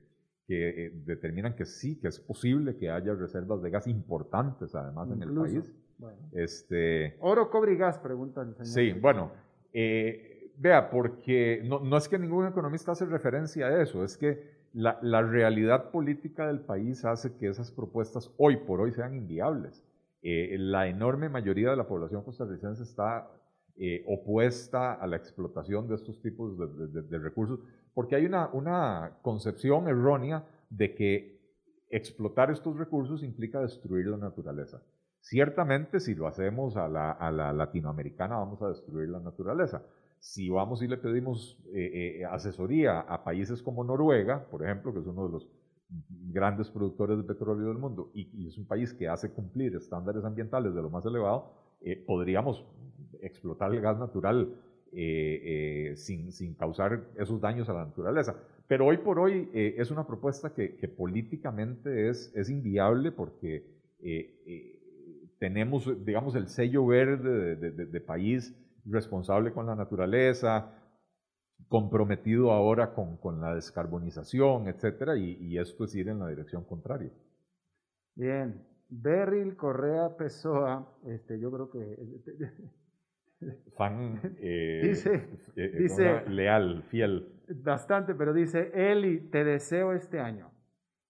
que, 0.47 0.93
determinan 1.05 1.55
que 1.55 1.67
sí, 1.67 2.01
que 2.01 2.09
es 2.09 2.19
posible 2.19 2.77
que 2.77 2.91
haya 2.91 3.15
reservas 3.15 3.63
de 3.63 3.71
gas 3.71 3.87
importantes 3.87 4.75
además 4.75 5.11
en 5.11 5.23
el 5.23 5.35
país. 5.35 5.73
Este, 6.33 7.17
Oro, 7.21 7.51
cobre 7.51 7.75
y 7.75 7.77
gas, 7.77 7.99
preguntan 7.99 8.49
el 8.49 8.55
señor. 8.55 8.95
Sí, 8.95 8.99
bueno, 8.99 9.33
eh, 9.73 10.53
vea, 10.57 10.91
porque 10.91 11.63
no, 11.65 11.81
no, 11.81 11.97
es 11.99 12.09
que 12.09 12.19
ningún 12.19 12.47
economista 12.47 12.93
hace 12.93 13.05
referencia 13.05 13.67
a 13.67 13.83
eso, 13.83 14.03
es 14.03 14.17
que 14.17 14.54
la, 14.75 15.23
realidad 15.23 15.91
política 15.91 16.47
del 16.49 16.61
país 16.61 17.05
hace 17.05 17.37
que 17.37 17.49
esas 17.49 17.71
propuestas 17.71 18.31
hoy 18.37 18.57
por 18.57 18.81
hoy 18.81 18.93
sean 18.93 19.15
inviables. 19.15 19.85
Eh, 20.23 20.57
la 20.59 20.89
enorme 20.89 21.29
mayoría 21.29 21.71
de 21.71 21.77
la 21.77 21.87
población 21.87 22.23
costarricense 22.23 22.83
está 22.83 23.31
eh, 23.77 24.05
opuesta 24.07 24.95
a 24.95 25.07
la 25.07 25.17
explotación 25.17 25.87
de 25.87 25.95
estos 25.95 26.21
tipos 26.21 26.59
de, 26.59 27.19
recursos, 27.19 27.61
porque 27.93 28.17
hay 28.17 28.27
una 28.27 29.19
concepción 29.23 29.89
errónea 29.89 30.45
de 30.71 30.95
que 30.95 31.35
explotar 31.91 32.51
estos 32.51 32.77
recursos 32.77 33.23
implica 33.23 33.61
destruir 33.61 34.07
la 34.09 34.17
naturaleza. 34.17 34.83
Ciertamente, 35.25 36.01
si 36.01 36.15
lo 36.15 36.27
hacemos 36.27 36.77
a 36.77 36.87
la, 36.87 37.53
latinoamericana, 37.55 38.37
vamos 38.37 38.61
a 38.61 38.69
destruir 38.69 39.09
la 39.09 39.21
naturaleza. 39.21 39.83
Si 40.19 40.51
vamos 40.51 40.83
y 40.83 40.87
le 40.87 40.99
pedimos 40.99 41.59
eh, 41.73 42.19
eh, 42.21 42.25
asesoría 42.27 43.01
a 43.01 43.25
países 43.25 43.63
como 43.63 43.83
Noruega, 43.85 44.45
por 44.51 44.63
ejemplo, 44.63 44.93
que 44.93 45.01
es 45.01 45.07
uno 45.07 45.25
de 45.25 45.33
los 45.33 45.49
grandes 46.31 46.69
productores 46.69 47.17
de 47.17 47.25
petróleo 47.25 47.69
del 47.69 47.79
mundo 47.79 48.11
y, 48.13 48.47
es 48.47 48.59
un 48.59 48.67
país 48.67 48.93
que 48.93 49.09
hace 49.09 49.31
cumplir 49.31 49.75
estándares 49.75 50.27
ambientales 50.27 50.75
de 50.75 50.83
lo 50.83 50.91
más 50.91 51.07
elevado, 51.07 51.55
eh, 51.81 51.97
podríamos 51.97 52.63
explotar 53.23 53.73
el 53.73 53.81
gas 53.81 53.99
natural 53.99 54.55
sin, 55.97 56.33
sin, 56.33 56.55
causar 56.55 57.03
esos 57.17 57.41
daños 57.41 57.67
a 57.71 57.73
la 57.73 57.87
naturaleza. 57.87 58.37
Pero 58.69 58.87
hoy 58.87 58.99
por 58.99 59.19
hoy 59.19 59.49
es 59.53 59.91
una 59.91 60.07
propuesta 60.07 60.53
que, 60.53 60.77
que 60.77 60.87
políticamente 60.87 62.11
es, 62.11 62.31
es, 62.37 62.49
inviable 62.51 63.11
porque 63.11 63.65
tenemos, 65.45 65.85
digamos, 66.07 66.35
el 66.37 66.49
sello 66.49 66.87
verde 66.87 67.57
de, 67.57 68.01
país 68.01 68.59
responsable 68.87 69.53
con 69.53 69.67
la 69.67 69.75
naturaleza, 69.75 70.73
comprometido 71.69 72.51
ahora 72.51 72.95
con, 72.95 73.19
con 73.19 73.43
la 73.43 73.55
descarbonización, 73.55 74.69
etcétera, 74.69 75.19
y, 75.19 75.59
esto 75.59 75.85
es 75.85 75.95
ir 75.97 76.09
en 76.09 76.21
la 76.21 76.29
dirección 76.29 76.65
contraria. 76.65 77.11
Bien, 78.15 78.59
Beryl 78.89 79.55
Correa 79.55 80.17
Pessoa, 80.17 80.91
este, 81.09 81.39
yo 81.39 81.53
creo 81.53 81.71
que... 81.71 81.99
Fan 83.77 84.23
eh, 84.41 84.81
dice, 84.83 85.29
eh, 85.57 85.77
dice 85.79 86.27
leal, 86.31 86.85
fiel. 86.85 87.29
Bastante, 87.63 88.15
pero 88.15 88.33
dice, 88.33 88.71
Eli, 88.73 89.29
te 89.29 89.45
deseo 89.45 89.93
este 89.93 90.21
año. 90.21 90.54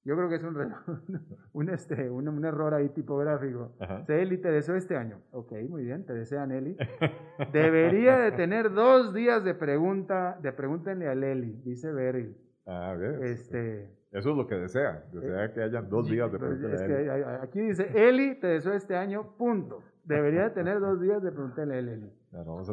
Yo 0.04 0.16
creo 0.16 0.28
que 0.28 0.34
es 0.34 0.44
un, 0.44 0.56
un, 1.52 1.70
este, 1.70 2.10
un, 2.10 2.28
un 2.28 2.44
error 2.44 2.74
ahí 2.74 2.90
tipográfico. 2.90 3.72
Eli, 4.06 4.38
te 4.38 4.50
deseo 4.50 4.76
este 4.76 4.96
año. 4.96 5.18
Ok, 5.30 5.52
muy 5.68 5.84
bien, 5.84 6.04
te 6.04 6.12
desean 6.12 6.52
Eli. 6.52 6.76
Debería 7.52 8.18
de 8.18 8.32
tener 8.32 8.72
dos 8.72 9.14
días 9.14 9.44
de 9.44 9.54
pregunta, 9.54 10.38
de 10.42 10.52
pregúntenle 10.52 11.08
a 11.08 11.12
Eli, 11.12 11.60
dice 11.64 11.90
Beryl. 11.90 12.36
Ah, 12.66 12.94
ver. 12.98 13.22
Este, 13.24 13.90
Eso 14.12 14.30
es 14.30 14.36
lo 14.36 14.46
que 14.46 14.56
desea, 14.56 15.04
desea 15.12 15.52
que 15.52 15.62
hayan 15.62 15.88
dos 15.88 16.08
días 16.08 16.30
de 16.30 16.38
pregunta. 16.38 16.74
Es 16.74 17.42
aquí 17.42 17.60
dice, 17.60 17.90
Eli, 17.94 18.38
te 18.38 18.48
deseo 18.48 18.74
este 18.74 18.96
año, 18.96 19.36
punto. 19.38 19.82
Debería 20.04 20.44
de 20.44 20.50
tener 20.50 20.80
dos 20.80 21.00
días 21.00 21.22
de 21.22 21.32
preguntarle 21.32 21.74
a 21.74 21.78
Eli. 21.78 22.12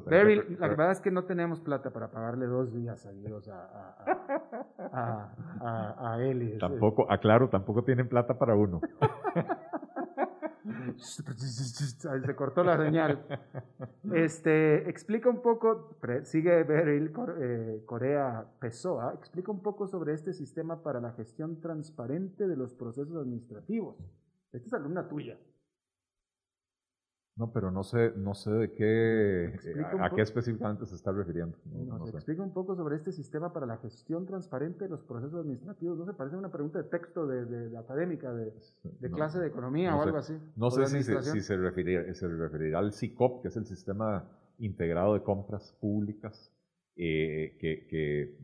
Beryl, 0.07 0.57
la 0.59 0.67
verdad 0.67 0.91
es 0.91 0.99
que 0.99 1.11
no 1.11 1.23
tenemos 1.25 1.59
plata 1.61 1.91
para 1.91 2.09
pagarle 2.11 2.45
dos 2.45 2.73
días 2.73 3.05
a, 3.05 3.11
a, 4.91 5.33
a, 5.61 6.13
a 6.13 6.23
Eli. 6.23 6.57
Tampoco, 6.57 7.09
aclaro, 7.09 7.49
tampoco 7.49 7.83
tienen 7.83 8.09
plata 8.09 8.37
para 8.37 8.55
uno. 8.55 8.81
Se 10.97 12.35
cortó 12.35 12.63
la 12.63 12.77
señal. 12.77 13.25
Este, 14.13 14.89
explica 14.89 15.29
un 15.29 15.41
poco, 15.41 15.97
sigue 16.23 16.63
Beryl 16.63 17.11
eh, 17.39 17.83
Corea 17.85 18.45
Pessoa, 18.59 19.13
explica 19.17 19.51
un 19.51 19.61
poco 19.61 19.87
sobre 19.87 20.13
este 20.13 20.33
sistema 20.33 20.83
para 20.83 20.99
la 20.99 21.11
gestión 21.13 21.59
transparente 21.61 22.47
de 22.47 22.55
los 22.55 22.73
procesos 22.73 23.15
administrativos. 23.15 23.97
Esta 24.51 24.67
es 24.67 24.73
alumna 24.73 25.07
tuya. 25.07 25.37
No, 27.37 27.51
pero 27.53 27.71
no 27.71 27.83
sé, 27.83 28.11
no 28.17 28.35
sé 28.35 28.51
de 28.51 28.71
qué, 28.73 29.45
eh, 29.45 29.85
a, 29.99 30.09
qué 30.13 30.21
específicamente 30.21 30.85
se 30.85 30.95
está 30.95 31.11
refiriendo. 31.11 31.57
Nos 31.65 32.13
explica 32.13 32.43
un 32.43 32.53
poco 32.53 32.75
sobre 32.75 32.97
este 32.97 33.13
sistema 33.13 33.53
para 33.53 33.65
la 33.65 33.77
gestión 33.77 34.25
transparente 34.25 34.83
de 34.83 34.89
los 34.89 35.01
procesos 35.03 35.39
administrativos. 35.39 35.97
¿No 35.97 36.05
se 36.05 36.13
parece 36.13 36.35
una 36.35 36.51
pregunta 36.51 36.79
de 36.79 36.89
texto 36.89 37.25
de, 37.25 37.75
académica, 37.77 38.33
de, 38.33 38.53
clase 39.11 39.39
de 39.39 39.47
economía 39.47 39.95
o 39.95 40.01
algo 40.01 40.17
así? 40.17 40.37
No 40.57 40.71
sé 40.71 40.87
si 40.87 41.03
se, 41.03 41.21
si 41.23 41.41
se, 41.41 41.55
referirá, 41.55 42.13
se 42.13 42.27
referirá 42.27 42.79
al 42.79 42.91
SICOP, 42.91 43.41
que 43.41 43.47
es 43.47 43.55
el 43.55 43.65
Sistema 43.65 44.29
Integrado 44.59 45.13
de 45.13 45.23
Compras 45.23 45.73
Públicas, 45.79 46.51
eh, 46.97 47.55
que, 47.59 47.87
que 47.87 48.37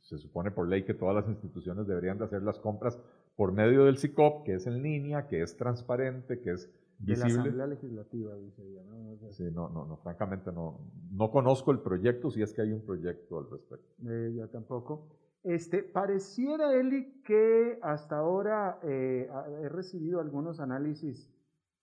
se 0.00 0.16
supone 0.16 0.52
por 0.52 0.68
ley 0.68 0.84
que 0.84 0.94
todas 0.94 1.16
las 1.16 1.28
instituciones 1.28 1.88
deberían 1.88 2.18
de 2.18 2.24
hacer 2.24 2.42
las 2.42 2.60
compras 2.60 2.98
por 3.36 3.52
medio 3.52 3.84
del 3.84 3.98
SICOP, 3.98 4.46
que 4.46 4.54
es 4.54 4.66
en 4.66 4.82
línea, 4.82 5.26
que 5.26 5.42
es 5.42 5.56
transparente, 5.56 6.40
que 6.40 6.52
es 6.52 6.70
de 6.98 7.16
la 7.16 7.26
Asamblea 7.26 7.66
Legislativa, 7.66 8.34
dice 8.36 8.62
ella. 8.66 8.82
¿no? 8.84 9.30
Sí, 9.30 9.44
no, 9.52 9.68
no, 9.68 9.86
no, 9.86 9.96
francamente 9.98 10.52
no, 10.52 10.80
no 11.12 11.30
conozco 11.30 11.70
el 11.70 11.80
proyecto, 11.80 12.30
si 12.30 12.42
es 12.42 12.52
que 12.52 12.62
hay 12.62 12.72
un 12.72 12.84
proyecto 12.84 13.38
al 13.38 13.50
respecto. 13.50 13.86
Eh, 14.08 14.34
yo 14.36 14.48
tampoco. 14.48 15.08
Este, 15.44 15.84
pareciera, 15.84 16.74
Eli, 16.74 17.22
que 17.22 17.78
hasta 17.82 18.18
ahora 18.18 18.80
eh, 18.82 19.30
he 19.62 19.68
recibido 19.68 20.20
algunos 20.20 20.58
análisis 20.60 21.32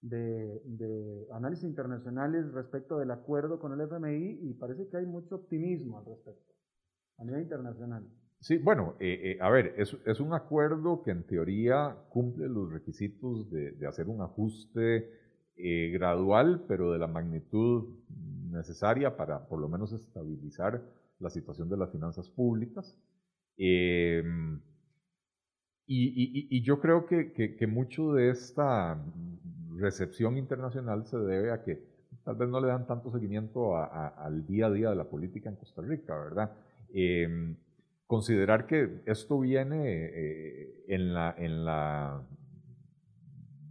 de, 0.02 0.62
de, 0.66 1.28
análisis 1.32 1.64
internacionales 1.64 2.52
respecto 2.52 2.98
del 2.98 3.12
acuerdo 3.12 3.60
con 3.60 3.74
el 3.74 3.82
FMI 3.82 4.40
y 4.42 4.54
parece 4.54 4.88
que 4.88 4.98
hay 4.98 5.06
mucho 5.06 5.36
optimismo 5.36 5.98
al 5.98 6.06
respecto, 6.06 6.54
a 7.18 7.24
nivel 7.24 7.44
internacional. 7.44 8.06
Sí, 8.40 8.58
bueno, 8.58 8.96
eh, 9.00 9.20
eh, 9.24 9.38
a 9.42 9.50
ver, 9.50 9.74
es, 9.78 10.20
un 10.20 10.34
acuerdo 10.34 11.02
que 11.02 11.12
en 11.12 11.24
teoría 11.24 11.98
cumple 12.10 12.48
los 12.48 12.72
requisitos 12.72 13.50
de, 13.50 13.76
hacer 13.88 14.08
un 14.08 14.22
ajuste 14.22 15.10
eh, 15.58 15.90
gradual, 15.92 16.64
pero 16.68 16.92
de 16.92 17.00
la 17.00 17.08
magnitud 17.08 17.86
necesaria 18.52 19.18
para 19.18 19.48
por 19.48 19.60
lo 19.60 19.68
menos 19.68 19.94
estabilizar 19.94 20.82
la 21.20 21.30
situación 21.30 21.70
de 21.70 21.78
las 21.78 21.92
finanzas 21.92 22.30
públicas. 22.30 22.96
Em, 23.58 24.62
y, 25.88 26.08
y, 26.08 26.48
y, 26.58 26.62
yo 26.64 26.80
creo 26.80 27.06
que, 27.06 27.68
mucho 27.68 28.14
de 28.14 28.30
esta 28.30 29.04
recepción 29.78 30.38
internacional 30.38 31.06
se 31.06 31.18
debe 31.18 31.52
a 31.52 31.64
que 31.64 31.84
tal 32.24 32.36
vez 32.36 32.50
no 32.50 32.60
le 32.60 32.68
dan 32.68 32.88
tanto 32.88 33.12
seguimiento 33.12 33.76
a, 33.78 34.08
al 34.08 34.46
día 34.46 34.68
a 34.68 34.72
día 34.72 34.90
de 34.90 34.96
la 34.96 35.06
política 35.10 35.50
en 35.50 35.56
Costa 35.56 35.82
Rica, 35.82 36.16
¿verdad? 36.16 36.52
Eh, 36.94 37.56
considerar 38.08 38.68
que 38.68 39.02
esto 39.06 39.40
viene 39.40 39.82
eh, 39.86 40.84
en, 40.88 41.14
la, 41.14 42.24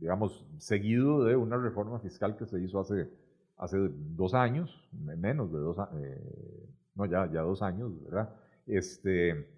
digamos, 0.00 0.46
seguido 0.58 1.24
de 1.24 1.36
una 1.36 1.56
reforma 1.56 2.00
fiscal 2.00 2.36
que 2.36 2.46
se 2.46 2.60
hizo 2.60 2.80
hace 2.80 3.08
hace 3.56 3.78
dos 4.16 4.34
años, 4.34 4.88
menos 4.92 5.52
de 5.52 5.58
dos 5.58 5.78
años, 5.78 6.02
eh, 6.02 6.68
no, 6.94 7.06
ya, 7.06 7.30
ya 7.30 7.42
dos 7.42 7.62
años, 7.62 7.92
¿verdad? 8.04 8.34
Este, 8.66 9.48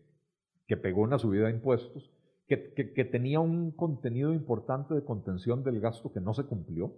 que 0.66 0.76
pegó 0.76 1.02
una 1.02 1.18
subida 1.18 1.46
de 1.46 1.52
impuestos, 1.52 2.10
que, 2.46 2.72
que, 2.72 3.04
tenía 3.04 3.40
un 3.40 3.72
contenido 3.72 4.32
importante 4.32 4.94
de 4.94 5.04
contención 5.04 5.64
del 5.64 5.80
gasto 5.80 6.12
que 6.12 6.20
no 6.20 6.32
se 6.32 6.44
cumplió. 6.44 6.92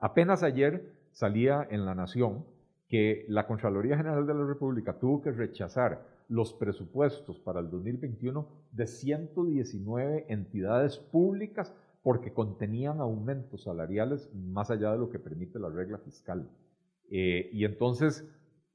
Apenas 0.00 0.42
ayer 0.42 0.92
salía 1.12 1.66
en 1.70 1.84
La 1.84 1.94
Nación 1.94 2.44
que 2.88 3.24
la 3.28 3.46
Contraloría 3.46 3.96
General 3.96 4.26
de 4.26 4.34
la 4.34 4.44
República 4.44 4.98
tuvo 4.98 5.22
que 5.22 5.30
rechazar 5.30 6.04
los 6.30 6.54
presupuestos 6.54 7.40
para 7.40 7.58
el 7.58 7.68
2021 7.70 8.46
de 8.70 8.86
119 8.86 10.26
entidades 10.28 10.96
públicas 10.96 11.74
porque 12.02 12.32
contenían 12.32 13.00
aumentos 13.00 13.64
salariales 13.64 14.32
más 14.34 14.70
allá 14.70 14.92
de 14.92 14.98
lo 14.98 15.10
que 15.10 15.18
permite 15.18 15.58
la 15.58 15.68
regla 15.68 15.98
fiscal. 15.98 16.48
Eh, 17.10 17.50
y 17.52 17.64
entonces, 17.64 18.24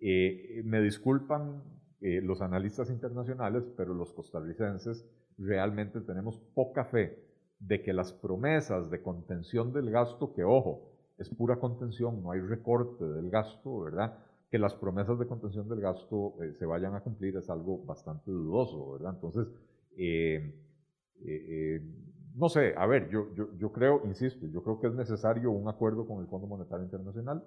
eh, 0.01 0.61
me 0.65 0.81
disculpan 0.81 1.63
eh, 2.01 2.19
los 2.21 2.41
analistas 2.41 2.89
internacionales, 2.89 3.63
pero 3.77 3.93
los 3.93 4.11
costarricenses 4.11 5.05
realmente 5.37 6.01
tenemos 6.01 6.37
poca 6.53 6.83
fe 6.83 7.23
de 7.59 7.81
que 7.81 7.93
las 7.93 8.11
promesas 8.11 8.91
de 8.91 9.01
contención 9.01 9.71
del 9.71 9.89
gasto, 9.89 10.33
que 10.33 10.43
ojo, 10.43 10.91
es 11.17 11.29
pura 11.29 11.55
contención, 11.55 12.21
no 12.21 12.31
hay 12.31 12.41
recorte 12.41 13.05
del 13.05 13.29
gasto, 13.29 13.79
¿verdad? 13.79 14.19
Que 14.55 14.59
las 14.59 14.73
promesas 14.73 15.19
de 15.19 15.27
contención 15.27 15.67
del 15.67 15.81
gasto 15.81 16.35
se 16.53 16.65
vayan 16.65 16.95
a 16.95 17.01
cumplir 17.01 17.35
es 17.35 17.49
algo 17.49 17.79
bastante 17.79 18.31
dudoso, 18.31 18.93
¿verdad? 18.93 19.15
Entonces, 19.15 19.47
no 22.35 22.47
sé, 22.47 22.73
a 22.77 22.85
ver, 22.85 23.09
yo, 23.09 23.27
yo, 23.33 23.71
creo, 23.71 24.01
insisto, 24.05 24.45
yo 24.47 24.63
creo 24.63 24.79
que 24.79 24.87
es 24.87 24.93
necesario 24.93 25.51
un 25.51 25.67
acuerdo 25.67 26.07
con 26.07 26.21
el 26.21 26.27
Fondo 26.27 26.47
Monetario 26.47 26.85
Internacional. 26.85 27.43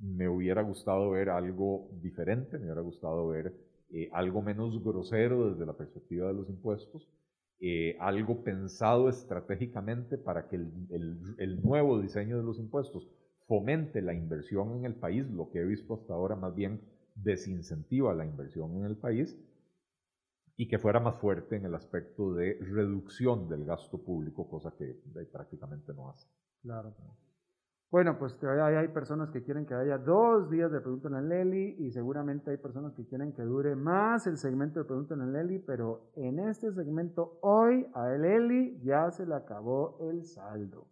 Me 0.00 0.28
hubiera 0.28 0.62
gustado 0.62 1.10
ver 1.10 1.28
algo 1.30 1.88
diferente, 2.00 2.56
me 2.58 2.66
hubiera 2.66 2.82
gustado 2.82 3.26
ver 3.26 3.52
eh, 3.90 4.08
algo 4.12 4.42
menos 4.42 4.82
grosero 4.84 5.50
desde 5.50 5.66
la 5.66 5.72
perspectiva 5.72 6.28
de 6.28 6.34
los 6.34 6.48
impuestos, 6.48 7.08
eh, 7.60 7.96
algo 7.98 8.44
pensado 8.44 9.08
estratégicamente 9.08 10.18
para 10.18 10.48
que 10.48 10.56
el, 10.56 11.60
nuevo 11.62 12.00
diseño 12.00 12.36
de 12.36 12.44
los 12.44 12.58
impuestos 12.60 13.08
fomente 13.48 14.02
la 14.02 14.12
inversión 14.12 14.76
en 14.76 14.84
el 14.84 14.94
país, 14.94 15.28
lo 15.30 15.50
que 15.50 15.60
he 15.60 15.64
visto 15.64 15.94
hasta 15.94 16.12
ahora 16.12 16.36
más 16.36 16.54
bien 16.54 16.82
desincentiva 17.16 18.14
la 18.14 18.26
inversión 18.26 18.76
en 18.76 18.84
el 18.84 18.96
país 18.96 19.36
y 20.56 20.68
que 20.68 20.78
fuera 20.78 21.00
más 21.00 21.18
fuerte 21.18 21.56
en 21.56 21.64
el 21.64 21.74
aspecto 21.74 22.34
de 22.34 22.58
reducción 22.60 23.48
del 23.48 23.64
gasto 23.64 23.98
público, 24.04 24.48
cosa 24.48 24.74
que 24.76 25.00
prácticamente 25.32 25.94
no 25.94 26.10
hace. 26.10 26.28
Claro. 26.62 26.94
Bueno, 27.90 28.18
pues 28.18 28.36
hay 28.44 28.88
personas 28.88 29.30
que 29.30 29.42
quieren 29.42 29.64
que 29.64 29.72
haya 29.72 29.96
dos 29.96 30.50
días 30.50 30.70
de 30.70 30.80
Pregunta 30.82 31.08
en 31.08 31.14
el 31.14 31.28
Leli 31.30 31.76
y 31.78 31.90
seguramente 31.90 32.50
hay 32.50 32.58
personas 32.58 32.92
que 32.92 33.06
quieren 33.06 33.32
que 33.32 33.42
dure 33.42 33.74
más 33.76 34.26
el 34.26 34.36
segmento 34.36 34.80
de 34.80 34.84
Pregunta 34.84 35.14
en 35.14 35.22
el 35.22 35.32
Leli, 35.32 35.58
pero 35.60 36.10
en 36.16 36.38
este 36.38 36.70
segmento 36.72 37.38
hoy 37.40 37.86
a 37.94 38.12
el 38.14 38.26
Eli 38.26 38.78
ya 38.82 39.10
se 39.10 39.24
le 39.24 39.34
acabó 39.34 39.96
el 40.00 40.24
saldo. 40.24 40.86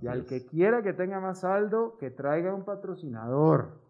Y 0.00 0.06
al 0.06 0.26
que 0.26 0.46
quiera 0.46 0.82
que 0.82 0.92
tenga 0.92 1.20
más 1.20 1.40
saldo, 1.40 1.96
que 1.98 2.10
traiga 2.10 2.54
un 2.54 2.64
patrocinador. 2.64 3.80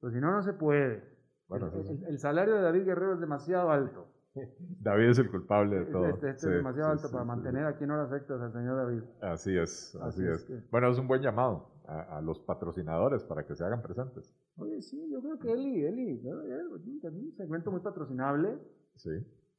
Pues 0.00 0.12
si 0.12 0.20
no, 0.20 0.30
no 0.30 0.42
se 0.42 0.52
puede. 0.52 1.02
Bueno, 1.48 1.70
el 2.08 2.18
salario 2.18 2.56
de 2.56 2.62
David 2.62 2.84
Guerrero 2.84 3.14
es 3.14 3.20
demasiado 3.20 3.70
alto. 3.70 4.06
David 4.80 5.10
es 5.10 5.18
el 5.18 5.30
culpable 5.30 5.78
de 5.80 5.86
todo. 5.86 6.06
Este, 6.06 6.30
este 6.30 6.48
es 6.48 6.54
demasiado 6.56 6.90
alto 6.90 7.10
para 7.10 7.24
mantener 7.24 7.64
aquí 7.66 7.84
en 7.84 7.90
horas 7.90 8.10
sectas 8.10 8.40
al 8.40 8.52
señor 8.52 8.76
David. 8.76 9.02
Así 9.22 9.56
es, 9.56 9.96
así, 10.02 10.26
es. 10.26 10.70
Bueno, 10.70 10.90
es 10.90 10.98
un 10.98 11.08
buen 11.08 11.22
llamado 11.22 11.70
a, 11.86 12.20
los 12.20 12.40
patrocinadores 12.40 13.24
para 13.24 13.46
que 13.46 13.54
se 13.54 13.64
hagan 13.64 13.82
presentes. 13.82 14.34
Oye, 14.56 14.82
sí, 14.82 15.08
yo 15.10 15.20
creo 15.20 15.38
que 15.38 15.52
Eli, 15.52 15.84
Eli, 15.84 16.22
un 16.26 17.32
segmento 17.36 17.70
muy 17.70 17.80
patrocinable. 17.80 18.58
Sí. 18.96 19.10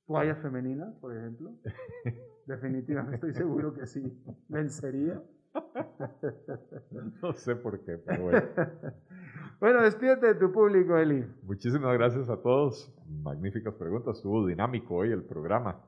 Toallas 0.05 0.39
femeninas, 0.41 0.95
por 0.95 1.15
ejemplo. 1.15 1.53
Definitivamente 2.45 3.15
estoy 3.15 3.33
seguro 3.33 3.73
que 3.73 3.85
sí. 3.85 4.23
Vencería. 4.47 5.21
no 7.21 7.33
sé 7.33 7.55
por 7.55 7.79
qué, 7.83 7.97
pero 7.97 8.23
bueno. 8.23 8.41
bueno, 9.59 9.81
despídete 9.83 10.27
de 10.27 10.35
tu 10.35 10.51
público, 10.51 10.97
Eli. 10.97 11.25
Muchísimas 11.43 11.93
gracias 11.93 12.29
a 12.29 12.37
todos. 12.41 12.93
Magníficas 13.07 13.73
preguntas. 13.75 14.17
Estuvo 14.17 14.45
dinámico 14.45 14.95
hoy 14.95 15.11
el 15.11 15.23
programa. 15.23 15.81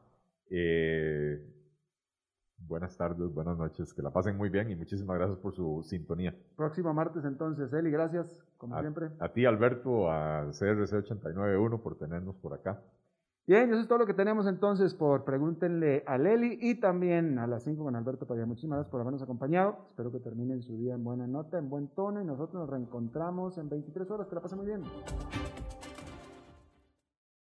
Eh, 0.50 1.42
buenas 2.58 2.98
tardes, 2.98 3.34
buenas 3.34 3.58
noches. 3.58 3.94
Que 3.94 4.02
la 4.02 4.12
pasen 4.12 4.38
muy 4.38 4.50
bien 4.50 4.70
y 4.72 4.76
muchísimas 4.76 5.18
gracias 5.18 5.40
por 5.40 5.54
su 5.54 5.84
sintonía. 5.84 6.36
Próximo 6.56 6.94
martes 6.94 7.26
entonces, 7.26 7.72
Eli. 7.74 7.92
Gracias, 7.92 8.44
como 8.58 8.80
siempre. 8.80 9.10
A 9.20 9.30
ti, 9.30 9.46
Alberto, 9.46 10.12
a 10.12 10.48
CRC 10.52 10.96
891 10.96 11.82
por 11.82 11.98
tenernos 11.98 12.36
por 12.38 12.54
acá. 12.54 12.82
Bien, 13.50 13.72
eso 13.72 13.82
es 13.82 13.88
todo 13.88 13.98
lo 13.98 14.06
que 14.06 14.14
tenemos 14.14 14.46
entonces 14.46 14.94
por 14.94 15.24
Pregúntenle 15.24 16.04
a 16.06 16.20
Leli 16.20 16.60
y 16.62 16.76
también 16.76 17.40
a 17.40 17.48
las 17.48 17.64
5 17.64 17.84
con 17.84 17.96
Alberto 17.96 18.28
Padilla. 18.28 18.46
Muchísimas 18.46 18.78
gracias 18.78 18.92
por 18.92 19.02
habernos 19.02 19.24
acompañado. 19.24 19.88
Espero 19.90 20.12
que 20.12 20.20
terminen 20.20 20.62
su 20.62 20.78
día 20.78 20.94
en 20.94 21.04
buena 21.04 21.26
nota, 21.26 21.58
en 21.58 21.68
buen 21.68 21.88
tono 21.88 22.22
y 22.22 22.26
nosotros 22.26 22.54
nos 22.54 22.70
reencontramos 22.70 23.58
en 23.58 23.68
23 23.68 24.12
horas. 24.12 24.28
Que 24.28 24.36
la 24.36 24.42
pasen 24.42 24.60
muy 24.60 24.68
bien. 24.68 24.84